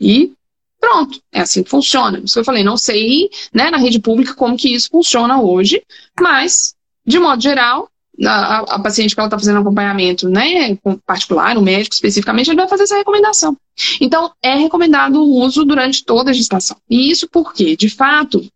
[0.00, 0.32] E
[0.80, 2.18] Pronto, é assim que funciona.
[2.18, 5.82] Isso que eu falei, não sei né, na rede pública como que isso funciona hoje,
[6.18, 7.90] mas, de modo geral,
[8.24, 12.68] a, a paciente que ela está fazendo acompanhamento, né, particular, o médico especificamente, ele vai
[12.68, 13.56] fazer essa recomendação.
[14.00, 16.76] Então, é recomendado o uso durante toda a gestação.
[16.88, 18.46] E isso porque, de fato,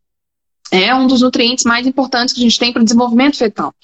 [0.70, 3.74] é um dos nutrientes mais importantes que a gente tem para o desenvolvimento fetal.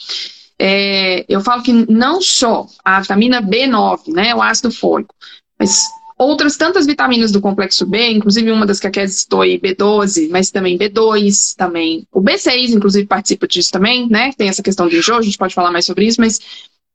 [0.58, 5.14] É, eu falo que não só a vitamina B9, né, o ácido fólico,
[5.58, 5.84] mas
[6.18, 10.30] outras tantas vitaminas do complexo B, inclusive uma das que a Kézia citou aí, B12,
[10.30, 14.32] mas também B2, também o B6, inclusive participa disso também, né?
[14.32, 16.40] Tem essa questão do enjoo, a gente pode falar mais sobre isso, mas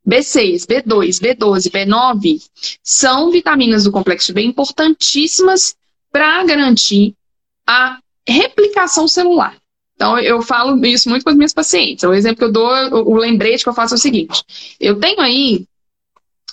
[0.07, 2.41] B6, B2, B12, B9
[2.83, 5.75] são vitaminas do complexo B importantíssimas
[6.11, 7.13] para garantir
[7.67, 9.55] a replicação celular.
[9.95, 12.03] Então, eu falo isso muito com as minhas pacientes.
[12.03, 12.71] O exemplo que eu dou,
[13.07, 14.43] o lembrete que eu faço é o seguinte:
[14.79, 15.67] eu tenho aí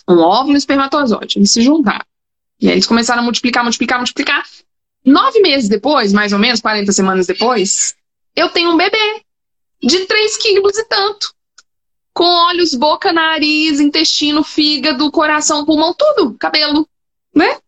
[0.06, 2.04] um óvulo e espermatozoide, eles se juntaram.
[2.60, 4.44] E aí eles começaram a multiplicar, multiplicar, multiplicar.
[5.04, 7.94] Nove meses depois, mais ou menos, 40 semanas depois,
[8.34, 9.22] eu tenho um bebê
[9.82, 11.32] de 3 quilos e tanto.
[12.12, 16.86] Com olhos, boca, nariz, intestino, fígado, coração, pulmão, tudo, cabelo,
[17.34, 17.58] né?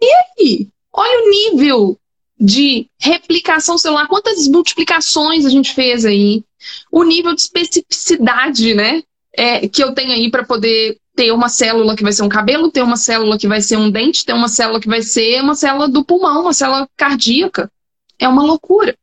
[0.00, 0.68] E aí?
[0.92, 2.00] Olha o nível
[2.40, 6.42] de replicação celular, quantas multiplicações a gente fez aí,
[6.90, 9.02] o nível de especificidade, né,
[9.34, 12.70] é, que eu tenho aí para poder ter uma célula que vai ser um cabelo,
[12.70, 15.54] ter uma célula que vai ser um dente, ter uma célula que vai ser uma
[15.54, 17.70] célula do pulmão, uma célula cardíaca.
[18.18, 18.96] É uma loucura.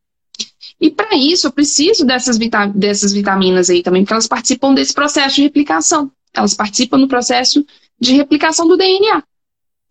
[0.82, 2.40] E para isso eu preciso dessas,
[2.74, 6.12] dessas vitaminas aí também, porque elas participam desse processo de replicação.
[6.34, 7.64] Elas participam no processo
[8.00, 9.22] de replicação do DNA.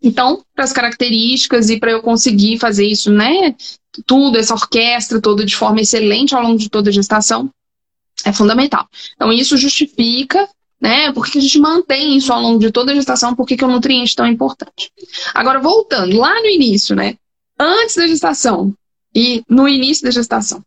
[0.02, 3.54] Então, para as características e para eu conseguir fazer isso, né,
[4.04, 7.48] tudo, essa orquestra toda de forma excelente ao longo de toda a gestação,
[8.24, 8.88] é fundamental.
[9.14, 10.48] Então, isso justifica
[10.80, 11.12] né?
[11.12, 13.34] Por que a gente mantém isso ao longo de toda a gestação?
[13.34, 14.92] Por que, que o nutriente é tão importante?
[15.34, 17.16] Agora, voltando lá no início, né?
[17.58, 18.74] Antes da gestação
[19.14, 20.62] e no início da gestação.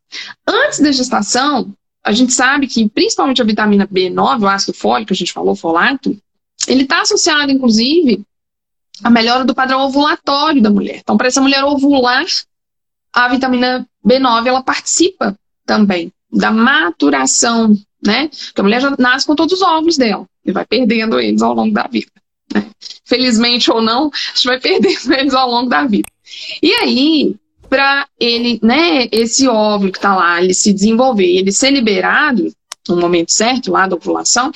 [0.48, 5.16] Antes da gestação, a gente sabe que principalmente a vitamina B9, o ácido fólico, a
[5.16, 6.18] gente falou, folato,
[6.68, 8.24] ele está associado, inclusive,
[9.04, 10.98] à melhora do padrão ovulatório da mulher.
[10.98, 12.26] Então, para essa mulher ovular,
[13.14, 18.30] a vitamina B9 ela participa também da maturação né?
[18.30, 21.54] Porque a mulher já nasce com todos os óvulos dela e vai perdendo eles ao
[21.54, 22.12] longo da vida.
[22.54, 22.68] Né?
[23.06, 26.08] Felizmente ou não, a gente vai perdendo eles ao longo da vida.
[26.62, 27.36] E aí,
[27.70, 32.52] para ele, né, esse óvulo que está lá, ele se desenvolver, ele ser liberado
[32.88, 34.52] no momento certo, lá da ovulação,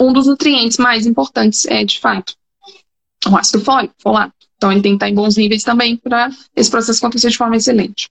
[0.00, 2.34] um dos nutrientes mais importantes é, de fato,
[3.26, 4.32] o ácido fólico, folato.
[4.56, 7.56] Então, ele tem que estar em bons níveis também para esse processo acontecer de forma
[7.56, 8.08] excelente.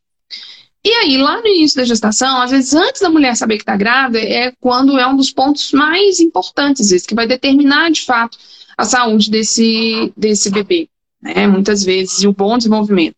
[0.86, 3.78] E aí, lá no início da gestação, às vezes antes da mulher saber que está
[3.78, 8.38] grávida, é quando é um dos pontos mais importantes, esse, que vai determinar de fato
[8.78, 10.90] a saúde desse, desse bebê,
[11.22, 11.48] né?
[11.48, 13.16] Muitas vezes, e o bom desenvolvimento.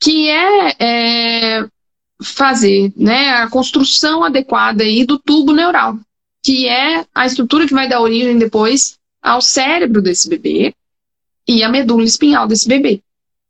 [0.00, 1.68] Que é, é
[2.20, 5.96] fazer né, a construção adequada aí do tubo neural,
[6.42, 10.74] que é a estrutura que vai dar origem depois ao cérebro desse bebê
[11.46, 13.00] e a medula espinhal desse bebê.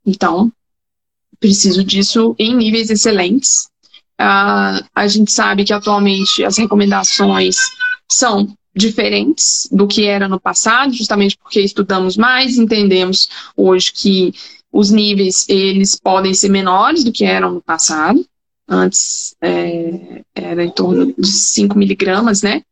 [0.05, 0.53] Então,
[1.40, 3.68] preciso disso em níveis excelentes.
[4.20, 7.57] Uh, a gente sabe que atualmente as recomendações
[8.11, 14.35] são diferentes do que era no passado, justamente porque estudamos mais, entendemos hoje que
[14.72, 18.24] os níveis eles podem ser menores do que eram no passado.
[18.68, 22.62] Antes é, era em torno de 5 miligramas, né?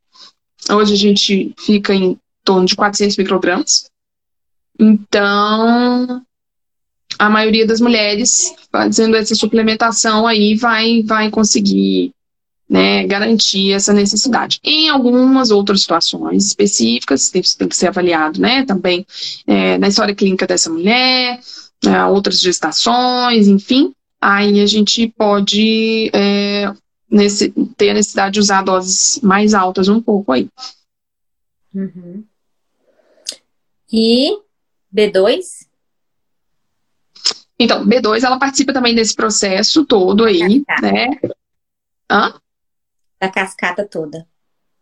[0.70, 3.90] Hoje a gente fica em torno de 400 microgramas.
[4.78, 6.22] Então,
[7.18, 12.12] a maioria das mulheres fazendo essa suplementação aí vai, vai conseguir
[12.68, 14.58] né, garantir essa necessidade.
[14.62, 19.06] Em algumas outras situações específicas, tem que ser avaliado né, também
[19.46, 21.40] é, na história clínica dessa mulher,
[21.84, 26.72] é, outras gestações, enfim, aí a gente pode é,
[27.10, 30.48] nesse, ter a necessidade de usar doses mais altas um pouco aí.
[31.74, 32.24] Uhum.
[33.92, 34.38] E
[34.92, 35.66] B2?
[37.58, 41.08] Então, B2, ela participa também desse processo todo aí, né?
[42.10, 42.34] Hã?
[43.20, 44.26] Da cascata toda.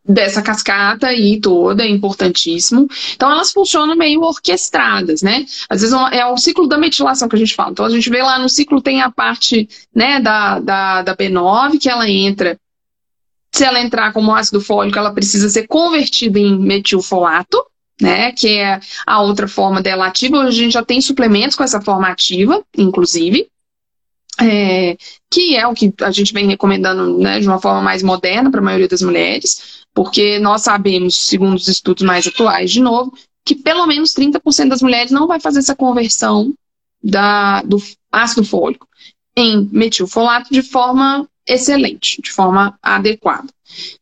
[0.07, 2.89] Dessa cascata aí toda, é importantíssimo.
[3.15, 5.47] Então, elas funcionam meio orquestradas, né?
[5.69, 7.71] Às vezes é o ciclo da metilação que a gente fala.
[7.71, 11.79] Então, a gente vê lá no ciclo tem a parte né, da, da, da B9,
[11.81, 12.59] que ela entra.
[13.53, 17.65] Se ela entrar como ácido fólico, ela precisa ser convertida em metilfolato,
[18.01, 20.39] né, que é a outra forma dela ativa.
[20.39, 23.49] Hoje a gente já tem suplementos com essa forma ativa, inclusive,
[24.41, 24.97] é,
[25.31, 28.61] que é o que a gente vem recomendando né, de uma forma mais moderna para
[28.61, 33.55] a maioria das mulheres, porque nós sabemos, segundo os estudos mais atuais, de novo, que
[33.55, 36.53] pelo menos 30% das mulheres não vai fazer essa conversão
[37.03, 37.77] da, do
[38.11, 38.89] ácido fólico
[39.37, 43.49] em metilfolato de forma excelente, de forma adequada.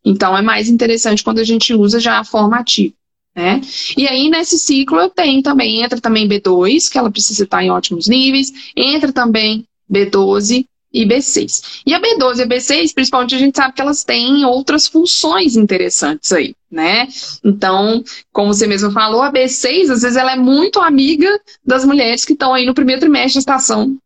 [0.04, 2.94] Então, é mais interessante quando a gente usa já a forma ativa.
[3.34, 3.60] Né?
[3.96, 8.06] E aí, nesse ciclo, tem também, entra também B2, que ela precisa estar em ótimos
[8.06, 11.82] níveis, entra também B12 e B6.
[11.86, 15.56] E a B12 e a B6, principalmente, a gente sabe que elas têm outras funções
[15.56, 17.08] interessantes aí, né?
[17.42, 22.24] Então, como você mesmo falou, a B6, às vezes, ela é muito amiga das mulheres
[22.26, 23.96] que estão aí no primeiro trimestre de estação,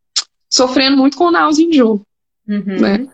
[0.48, 2.00] sofrendo muito com náusea e enjoo,
[2.48, 2.80] uhum.
[2.80, 3.08] né?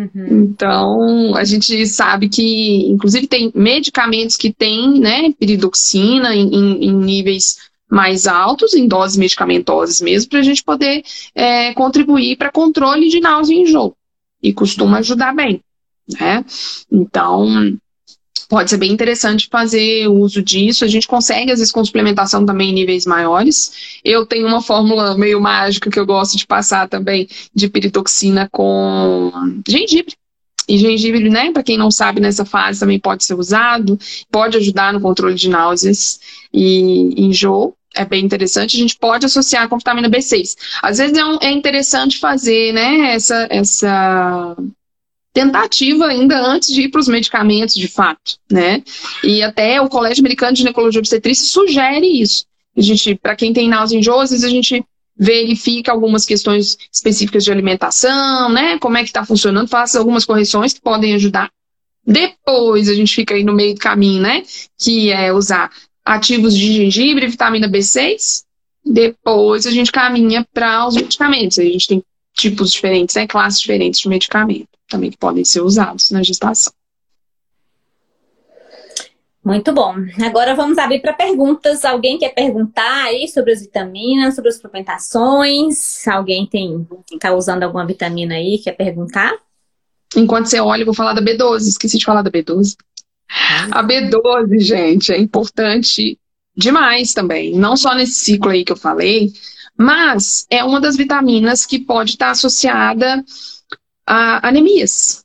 [0.00, 0.44] Uhum.
[0.44, 7.58] Então, a gente sabe que, inclusive, tem medicamentos que têm, né, piridoxina em, em níveis
[7.90, 11.02] mais altos, em doses medicamentosas mesmo, para a gente poder
[11.34, 13.94] é, contribuir para controle de náusea e enjoo.
[14.42, 15.60] E costuma ajudar bem,
[16.18, 16.44] né?
[16.90, 17.76] Então,
[18.50, 20.84] pode ser bem interessante fazer uso disso.
[20.84, 24.00] A gente consegue, às vezes, com suplementação também em níveis maiores.
[24.04, 29.30] Eu tenho uma fórmula meio mágica que eu gosto de passar também de piritoxina com
[29.66, 30.14] gengibre.
[30.68, 33.98] E gengibre, né, para quem não sabe, nessa fase também pode ser usado,
[34.30, 36.20] pode ajudar no controle de náuseas
[36.52, 40.54] e enjoo é bem interessante, a gente pode associar com vitamina B6.
[40.80, 44.56] Às vezes é, um, é interessante fazer né, essa, essa
[45.32, 48.82] tentativa ainda antes de ir para os medicamentos, de fato, né?
[49.22, 52.44] E até o Colégio Americano de Ginecologia e Obstetrícia sugere isso.
[52.76, 54.84] A gente, para quem tem náusea a gente
[55.16, 58.78] verifica algumas questões específicas de alimentação, né?
[58.78, 61.50] Como é que está funcionando, faça algumas correções que podem ajudar.
[62.06, 64.42] Depois a gente fica aí no meio do caminho, né?
[64.78, 65.70] Que é usar
[66.04, 68.44] ativos de gengibre, vitamina B6.
[68.84, 71.58] Depois a gente caminha para os medicamentos.
[71.58, 72.02] a gente tem
[72.34, 76.72] tipos diferentes, né, classes diferentes de medicamento também que podem ser usados na gestação.
[79.42, 79.94] Muito bom.
[80.22, 81.84] Agora vamos abrir para perguntas.
[81.84, 86.06] Alguém quer perguntar aí sobre as vitaminas, sobre as suplementações?
[86.06, 89.32] Alguém tem está usando alguma vitamina aí quer perguntar?
[90.14, 91.68] Enquanto você olha, eu vou falar da B12.
[91.68, 92.76] Esqueci de falar da B12.
[93.70, 96.18] A B12, gente, é importante
[96.54, 97.54] demais também.
[97.54, 99.32] Não só nesse ciclo aí que eu falei,
[99.76, 103.24] mas é uma das vitaminas que pode estar associada
[104.06, 105.24] a anemias.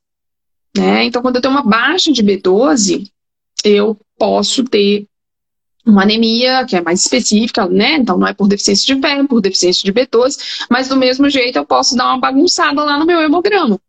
[0.75, 1.05] Né?
[1.05, 3.09] Então, quando eu tenho uma baixa de B12,
[3.63, 5.07] eu posso ter
[5.85, 7.93] uma anemia que é mais específica, né?
[7.93, 11.57] Então não é por deficiência de ferro, por deficiência de B12, mas do mesmo jeito
[11.57, 13.79] eu posso dar uma bagunçada lá no meu hemograma.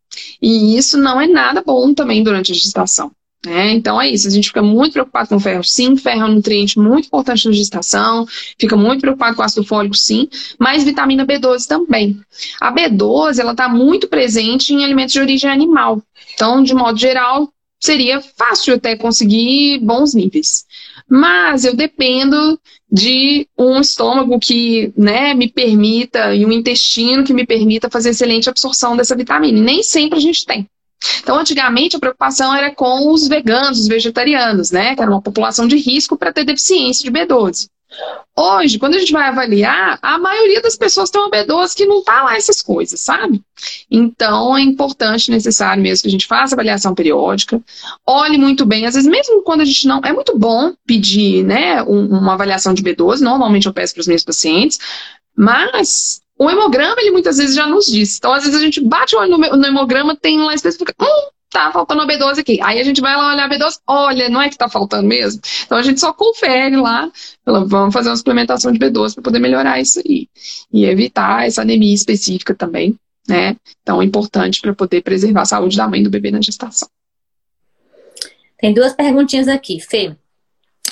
[0.41, 3.11] E isso não é nada bom também durante a gestação.
[3.45, 3.73] Né?
[3.73, 6.79] Então é isso, a gente fica muito preocupado com ferro, sim, ferro é um nutriente
[6.79, 8.27] muito importante na gestação,
[8.59, 10.29] fica muito preocupado com ácido fólico, sim,
[10.59, 12.19] mas vitamina B12 também.
[12.61, 16.03] A B12, ela está muito presente em alimentos de origem animal,
[16.35, 17.49] então, de modo geral,
[17.81, 20.65] seria fácil até conseguir bons níveis.
[21.09, 22.59] Mas eu dependo
[22.91, 28.49] de um estômago que né, me permita, e um intestino que me permita fazer excelente
[28.49, 29.59] absorção dessa vitamina.
[29.59, 30.69] E nem sempre a gente tem.
[31.21, 34.95] Então, antigamente, a preocupação era com os veganos, os vegetarianos, né?
[34.95, 37.69] Que era uma população de risco para ter deficiência de B12.
[38.39, 42.03] Hoje, quando a gente vai avaliar, a maioria das pessoas tem uma B12 que não
[42.03, 43.43] tá lá essas coisas, sabe?
[43.91, 47.63] Então, é importante, necessário mesmo que a gente faça avaliação periódica,
[48.07, 50.01] olhe muito bem, às vezes mesmo quando a gente não...
[50.05, 54.07] É muito bom pedir, né, um, uma avaliação de B12, normalmente eu peço para os
[54.07, 54.79] meus pacientes,
[55.35, 58.19] mas o hemograma, ele muitas vezes já nos diz.
[58.19, 61.73] Então, às vezes a gente bate o olho no, hemograma, tem lá específico, hum, tá
[61.73, 62.61] faltando a B12 aqui.
[62.63, 65.41] Aí a gente vai lá olhar a B12, olha, não é que tá faltando mesmo?
[65.65, 67.11] Então a gente só confere lá,
[67.45, 70.29] vamos fazer uma suplementação de B12 para poder melhorar isso aí.
[70.71, 73.57] E evitar essa anemia específica também, né?
[73.83, 76.89] Então é importante para poder preservar a saúde da mãe do bebê na gestação.
[78.59, 80.15] Tem duas perguntinhas aqui, Fê.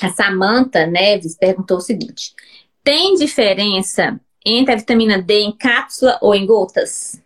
[0.00, 2.32] A Samanta Neves perguntou o seguinte:
[2.82, 7.20] tem diferença entre a vitamina D em cápsula ou em gotas?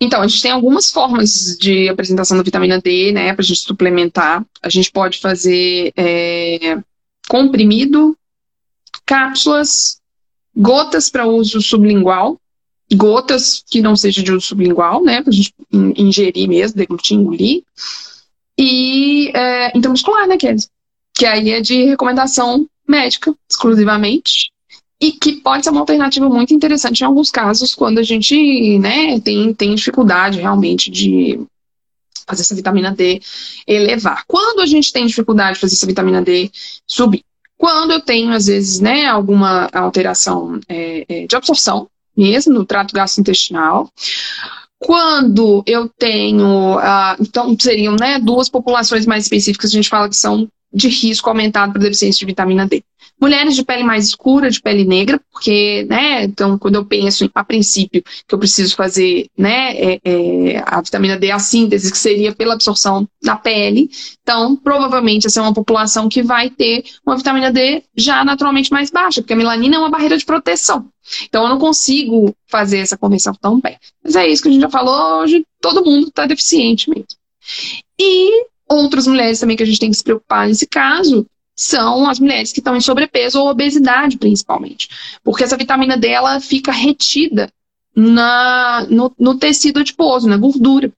[0.00, 3.60] Então, a gente tem algumas formas de apresentação da vitamina D, né, para a gente
[3.60, 4.44] suplementar.
[4.62, 6.78] A gente pode fazer é,
[7.28, 8.16] comprimido,
[9.06, 10.00] cápsulas,
[10.54, 12.38] gotas para uso sublingual,
[12.94, 17.62] gotas que não seja de uso sublingual, né, para a gente ingerir mesmo, deglutir, engolir,
[18.58, 20.68] e é, intramuscular, né, Kézia?
[21.14, 24.52] Que aí é de recomendação médica, exclusivamente,
[25.00, 29.20] e que pode ser uma alternativa muito interessante em alguns casos, quando a gente né,
[29.20, 31.40] tem, tem dificuldade realmente de
[32.26, 33.20] fazer essa vitamina D
[33.66, 34.24] elevar.
[34.26, 36.50] Quando a gente tem dificuldade de fazer essa vitamina D
[36.86, 37.22] subir?
[37.56, 42.94] Quando eu tenho, às vezes, né, alguma alteração é, é, de absorção, mesmo no trato
[42.94, 43.90] gastrointestinal,
[44.78, 50.16] quando eu tenho, ah, então seriam né, duas populações mais específicas, a gente fala que
[50.16, 52.82] são de risco aumentado para deficiência de vitamina D.
[53.20, 57.44] mulheres de pele mais escura, de pele negra, porque, né, então, quando eu penso, a
[57.44, 62.34] princípio, que eu preciso fazer, né, é, é, a vitamina D, a síntese, que seria
[62.34, 63.88] pela absorção na pele,
[64.20, 68.90] então, provavelmente, essa é uma população que vai ter uma vitamina D já naturalmente mais
[68.90, 70.88] baixa, porque a melanina é uma barreira de proteção.
[71.26, 73.76] Então, eu não consigo fazer essa conversão tão bem.
[74.02, 77.06] Mas é isso que a gente já falou hoje, todo mundo está deficiente mesmo.
[77.98, 82.18] E outras mulheres também que a gente tem que se preocupar nesse caso são as
[82.18, 84.88] mulheres que estão em sobrepeso ou obesidade, principalmente.
[85.22, 87.48] Porque essa vitamina D ela fica retida
[87.94, 90.92] na, no, no tecido adiposo, na gordura.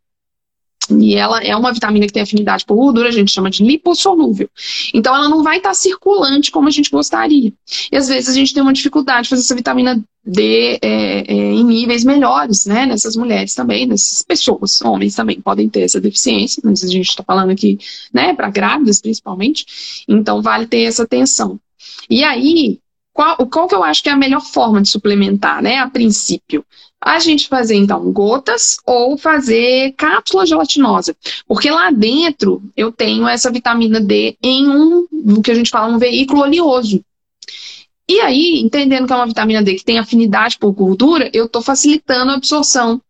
[0.90, 4.48] E ela é uma vitamina que tem afinidade por gordura, a gente chama de lipossolúvel.
[4.94, 7.52] Então ela não vai estar circulante como a gente gostaria.
[7.90, 11.34] E às vezes a gente tem uma dificuldade de fazer essa vitamina D é, é,
[11.34, 12.86] em níveis melhores, né?
[12.86, 17.22] Nessas mulheres também, nessas pessoas, homens também podem ter essa deficiência, mas a gente está
[17.22, 17.78] falando aqui,
[18.12, 20.04] né, para grávidas principalmente.
[20.08, 21.58] Então vale ter essa atenção.
[22.08, 22.80] E aí,
[23.12, 25.78] qual, qual que eu acho que é a melhor forma de suplementar, né?
[25.78, 26.64] A princípio
[27.02, 31.14] a gente fazer então gotas ou fazer cápsula gelatinosa,
[31.46, 35.94] porque lá dentro eu tenho essa vitamina D em um, o que a gente fala,
[35.94, 37.04] um veículo oleoso.
[38.08, 41.60] E aí, entendendo que é uma vitamina D que tem afinidade por gordura, eu estou
[41.60, 43.00] facilitando a absorção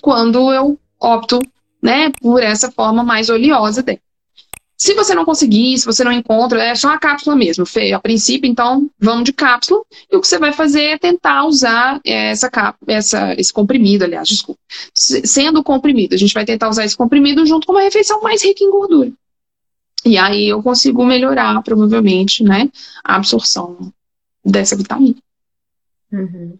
[0.00, 1.40] quando eu opto
[1.82, 4.00] né, por essa forma mais oleosa dela.
[4.78, 7.92] Se você não conseguir, se você não encontra, é só a cápsula mesmo, Fê.
[7.92, 9.82] A princípio, então, vamos de cápsula.
[10.10, 12.50] E o que você vai fazer é tentar usar essa,
[12.86, 14.60] essa, esse comprimido, aliás, desculpa.
[14.94, 18.62] Sendo comprimido, a gente vai tentar usar esse comprimido junto com uma refeição mais rica
[18.62, 19.10] em gordura.
[20.04, 22.68] E aí eu consigo melhorar, provavelmente, né,
[23.02, 23.92] a absorção
[24.44, 25.16] dessa vitamina.
[26.12, 26.58] Uhum.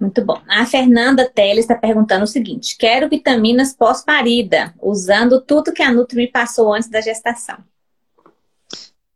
[0.00, 0.40] Muito bom.
[0.48, 6.16] A Fernanda Teles está perguntando o seguinte: quero vitaminas pós-parida, usando tudo que a Nutri
[6.16, 7.58] me passou antes da gestação.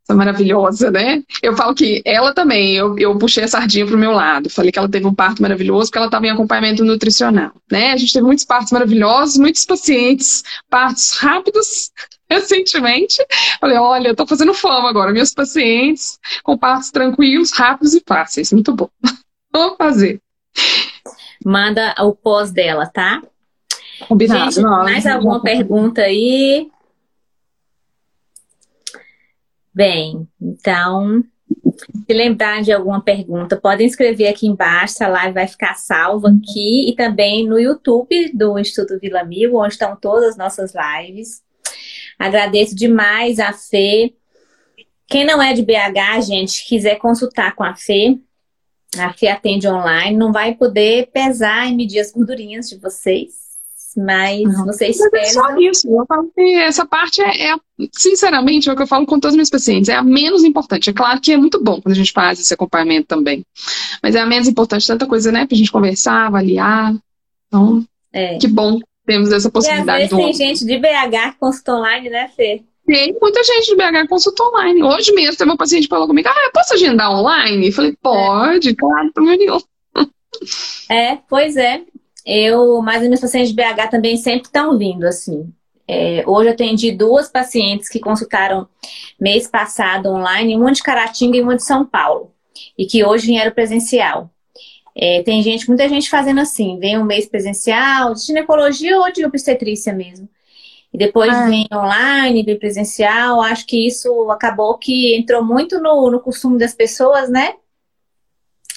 [0.05, 1.23] Essa maravilhosa, né?
[1.41, 4.51] Eu falo que ela também, eu, eu puxei a sardinha para o meu lado.
[4.51, 7.93] Falei que ela teve um parto maravilhoso, porque ela estava em acompanhamento nutricional, né?
[7.93, 11.93] A gente teve muitos partos maravilhosos, muitos pacientes, partos rápidos,
[12.29, 13.25] recentemente.
[13.61, 15.13] Falei, olha, eu tô fazendo fama agora.
[15.13, 18.53] Meus pacientes com partos tranquilos, rápidos e fáceis.
[18.53, 18.89] Muito bom.
[19.55, 20.21] Vou fazer.
[21.45, 23.23] Manda o pós dela, tá?
[24.09, 24.53] Combinado.
[24.53, 26.71] Gente, mais alguma pergunta aí?
[29.75, 31.25] Bem, então,
[32.07, 36.91] se lembrar de alguma pergunta, podem escrever aqui embaixo, a live vai ficar salva aqui
[36.91, 41.43] e também no YouTube do Instituto Vila Mil, onde estão todas as nossas lives.
[42.19, 44.15] Agradeço demais a Fê.
[45.07, 48.19] Quem não é de BH, gente, quiser consultar com a Fê,
[48.99, 53.43] a Fê atende online, não vai poder pesar e medir as gordurinhas de vocês.
[53.97, 55.27] Mas não, vocês esperam.
[55.27, 55.89] É só isso.
[55.89, 57.57] Eu falo que essa parte é, é,
[57.93, 59.91] sinceramente, é o que eu falo com todos os meus pacientes.
[59.91, 60.89] É a menos importante.
[60.89, 63.45] É claro que é muito bom quando a gente faz esse acompanhamento também.
[64.03, 64.87] Mas é a menos importante.
[64.87, 65.47] Tanta coisa, né?
[65.47, 66.95] Pra gente conversar, avaliar.
[67.49, 68.39] Então, é.
[68.39, 70.03] que bom temos essa possibilidade.
[70.03, 72.63] E às vezes tem gente de BH que consulta online, né, Fê?
[73.21, 74.83] Muita gente de BH consulta online.
[74.83, 77.69] Hoje mesmo teve um paciente que falou comigo, ah, eu posso agendar online?
[77.69, 78.75] Eu falei, pode, é.
[78.75, 79.59] claro, problema nenhum.
[80.91, 81.83] É, pois é.
[82.25, 85.53] Eu, mas os meus pacientes de BH também sempre estão vindo, assim.
[85.87, 88.69] É, hoje eu atendi duas pacientes que consultaram
[89.21, 92.33] mês passado online, uma de Caratinga e uma de São Paulo.
[92.79, 94.31] E que hoje vieram presencial.
[94.95, 99.25] É, tem gente, muita gente fazendo assim, vem um mês presencial, de ginecologia ou de
[99.25, 100.29] obstetrícia mesmo.
[100.93, 101.47] E depois ah.
[101.47, 103.41] vem online, vem presencial.
[103.41, 107.55] Acho que isso acabou que entrou muito no, no costume das pessoas, né?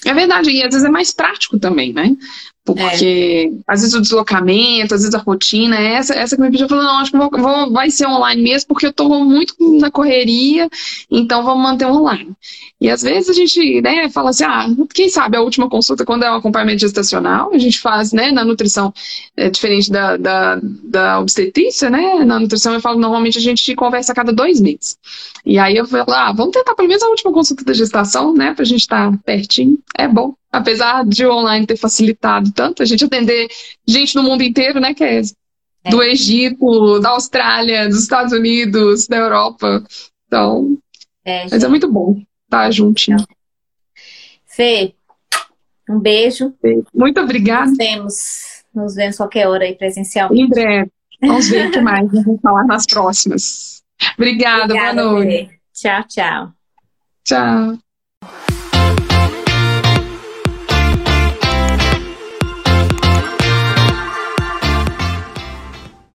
[0.04, 2.16] É verdade, e às vezes é mais prático também, né?
[2.66, 3.72] Porque é.
[3.72, 6.98] às vezes o deslocamento, às vezes a rotina, essa, essa que me pediu falou, não,
[6.98, 10.68] acho que vou, vou, vai ser online mesmo, porque eu estou muito na correria,
[11.08, 12.32] então vamos manter online.
[12.80, 16.24] E às vezes a gente né, fala assim, ah, quem sabe a última consulta, quando
[16.24, 18.92] é um acompanhamento gestacional, a gente faz, né, na nutrição,
[19.36, 22.24] é diferente da, da, da obstetrícia, né?
[22.24, 24.98] Na nutrição eu falo, normalmente a gente conversa a cada dois meses.
[25.44, 28.52] E aí eu falo, ah, vamos tentar pelo menos a última consulta da gestação, né,
[28.54, 29.78] pra gente estar tá pertinho.
[29.96, 33.48] É bom apesar de o online ter facilitado tanto, a gente atender
[33.86, 35.36] gente no mundo inteiro, né, Kézia?
[35.84, 35.90] É.
[35.90, 39.84] Do Egito, da Austrália, dos Estados Unidos, da Europa.
[40.26, 40.76] Então,
[41.24, 43.18] é, mas é muito bom estar juntinho.
[44.46, 44.94] Fê,
[45.88, 46.54] um beijo.
[46.94, 47.66] Muito obrigada.
[47.66, 50.42] Nos vemos, nos vemos qualquer hora aí presencialmente.
[50.42, 50.90] Em breve.
[51.20, 53.82] Vamos ver o que mais vamos falar nas próximas.
[54.16, 55.48] Obrigada, Obrigada boa noite.
[55.48, 55.56] Fê.
[55.72, 56.52] Tchau, tchau.
[57.24, 57.85] Tchau.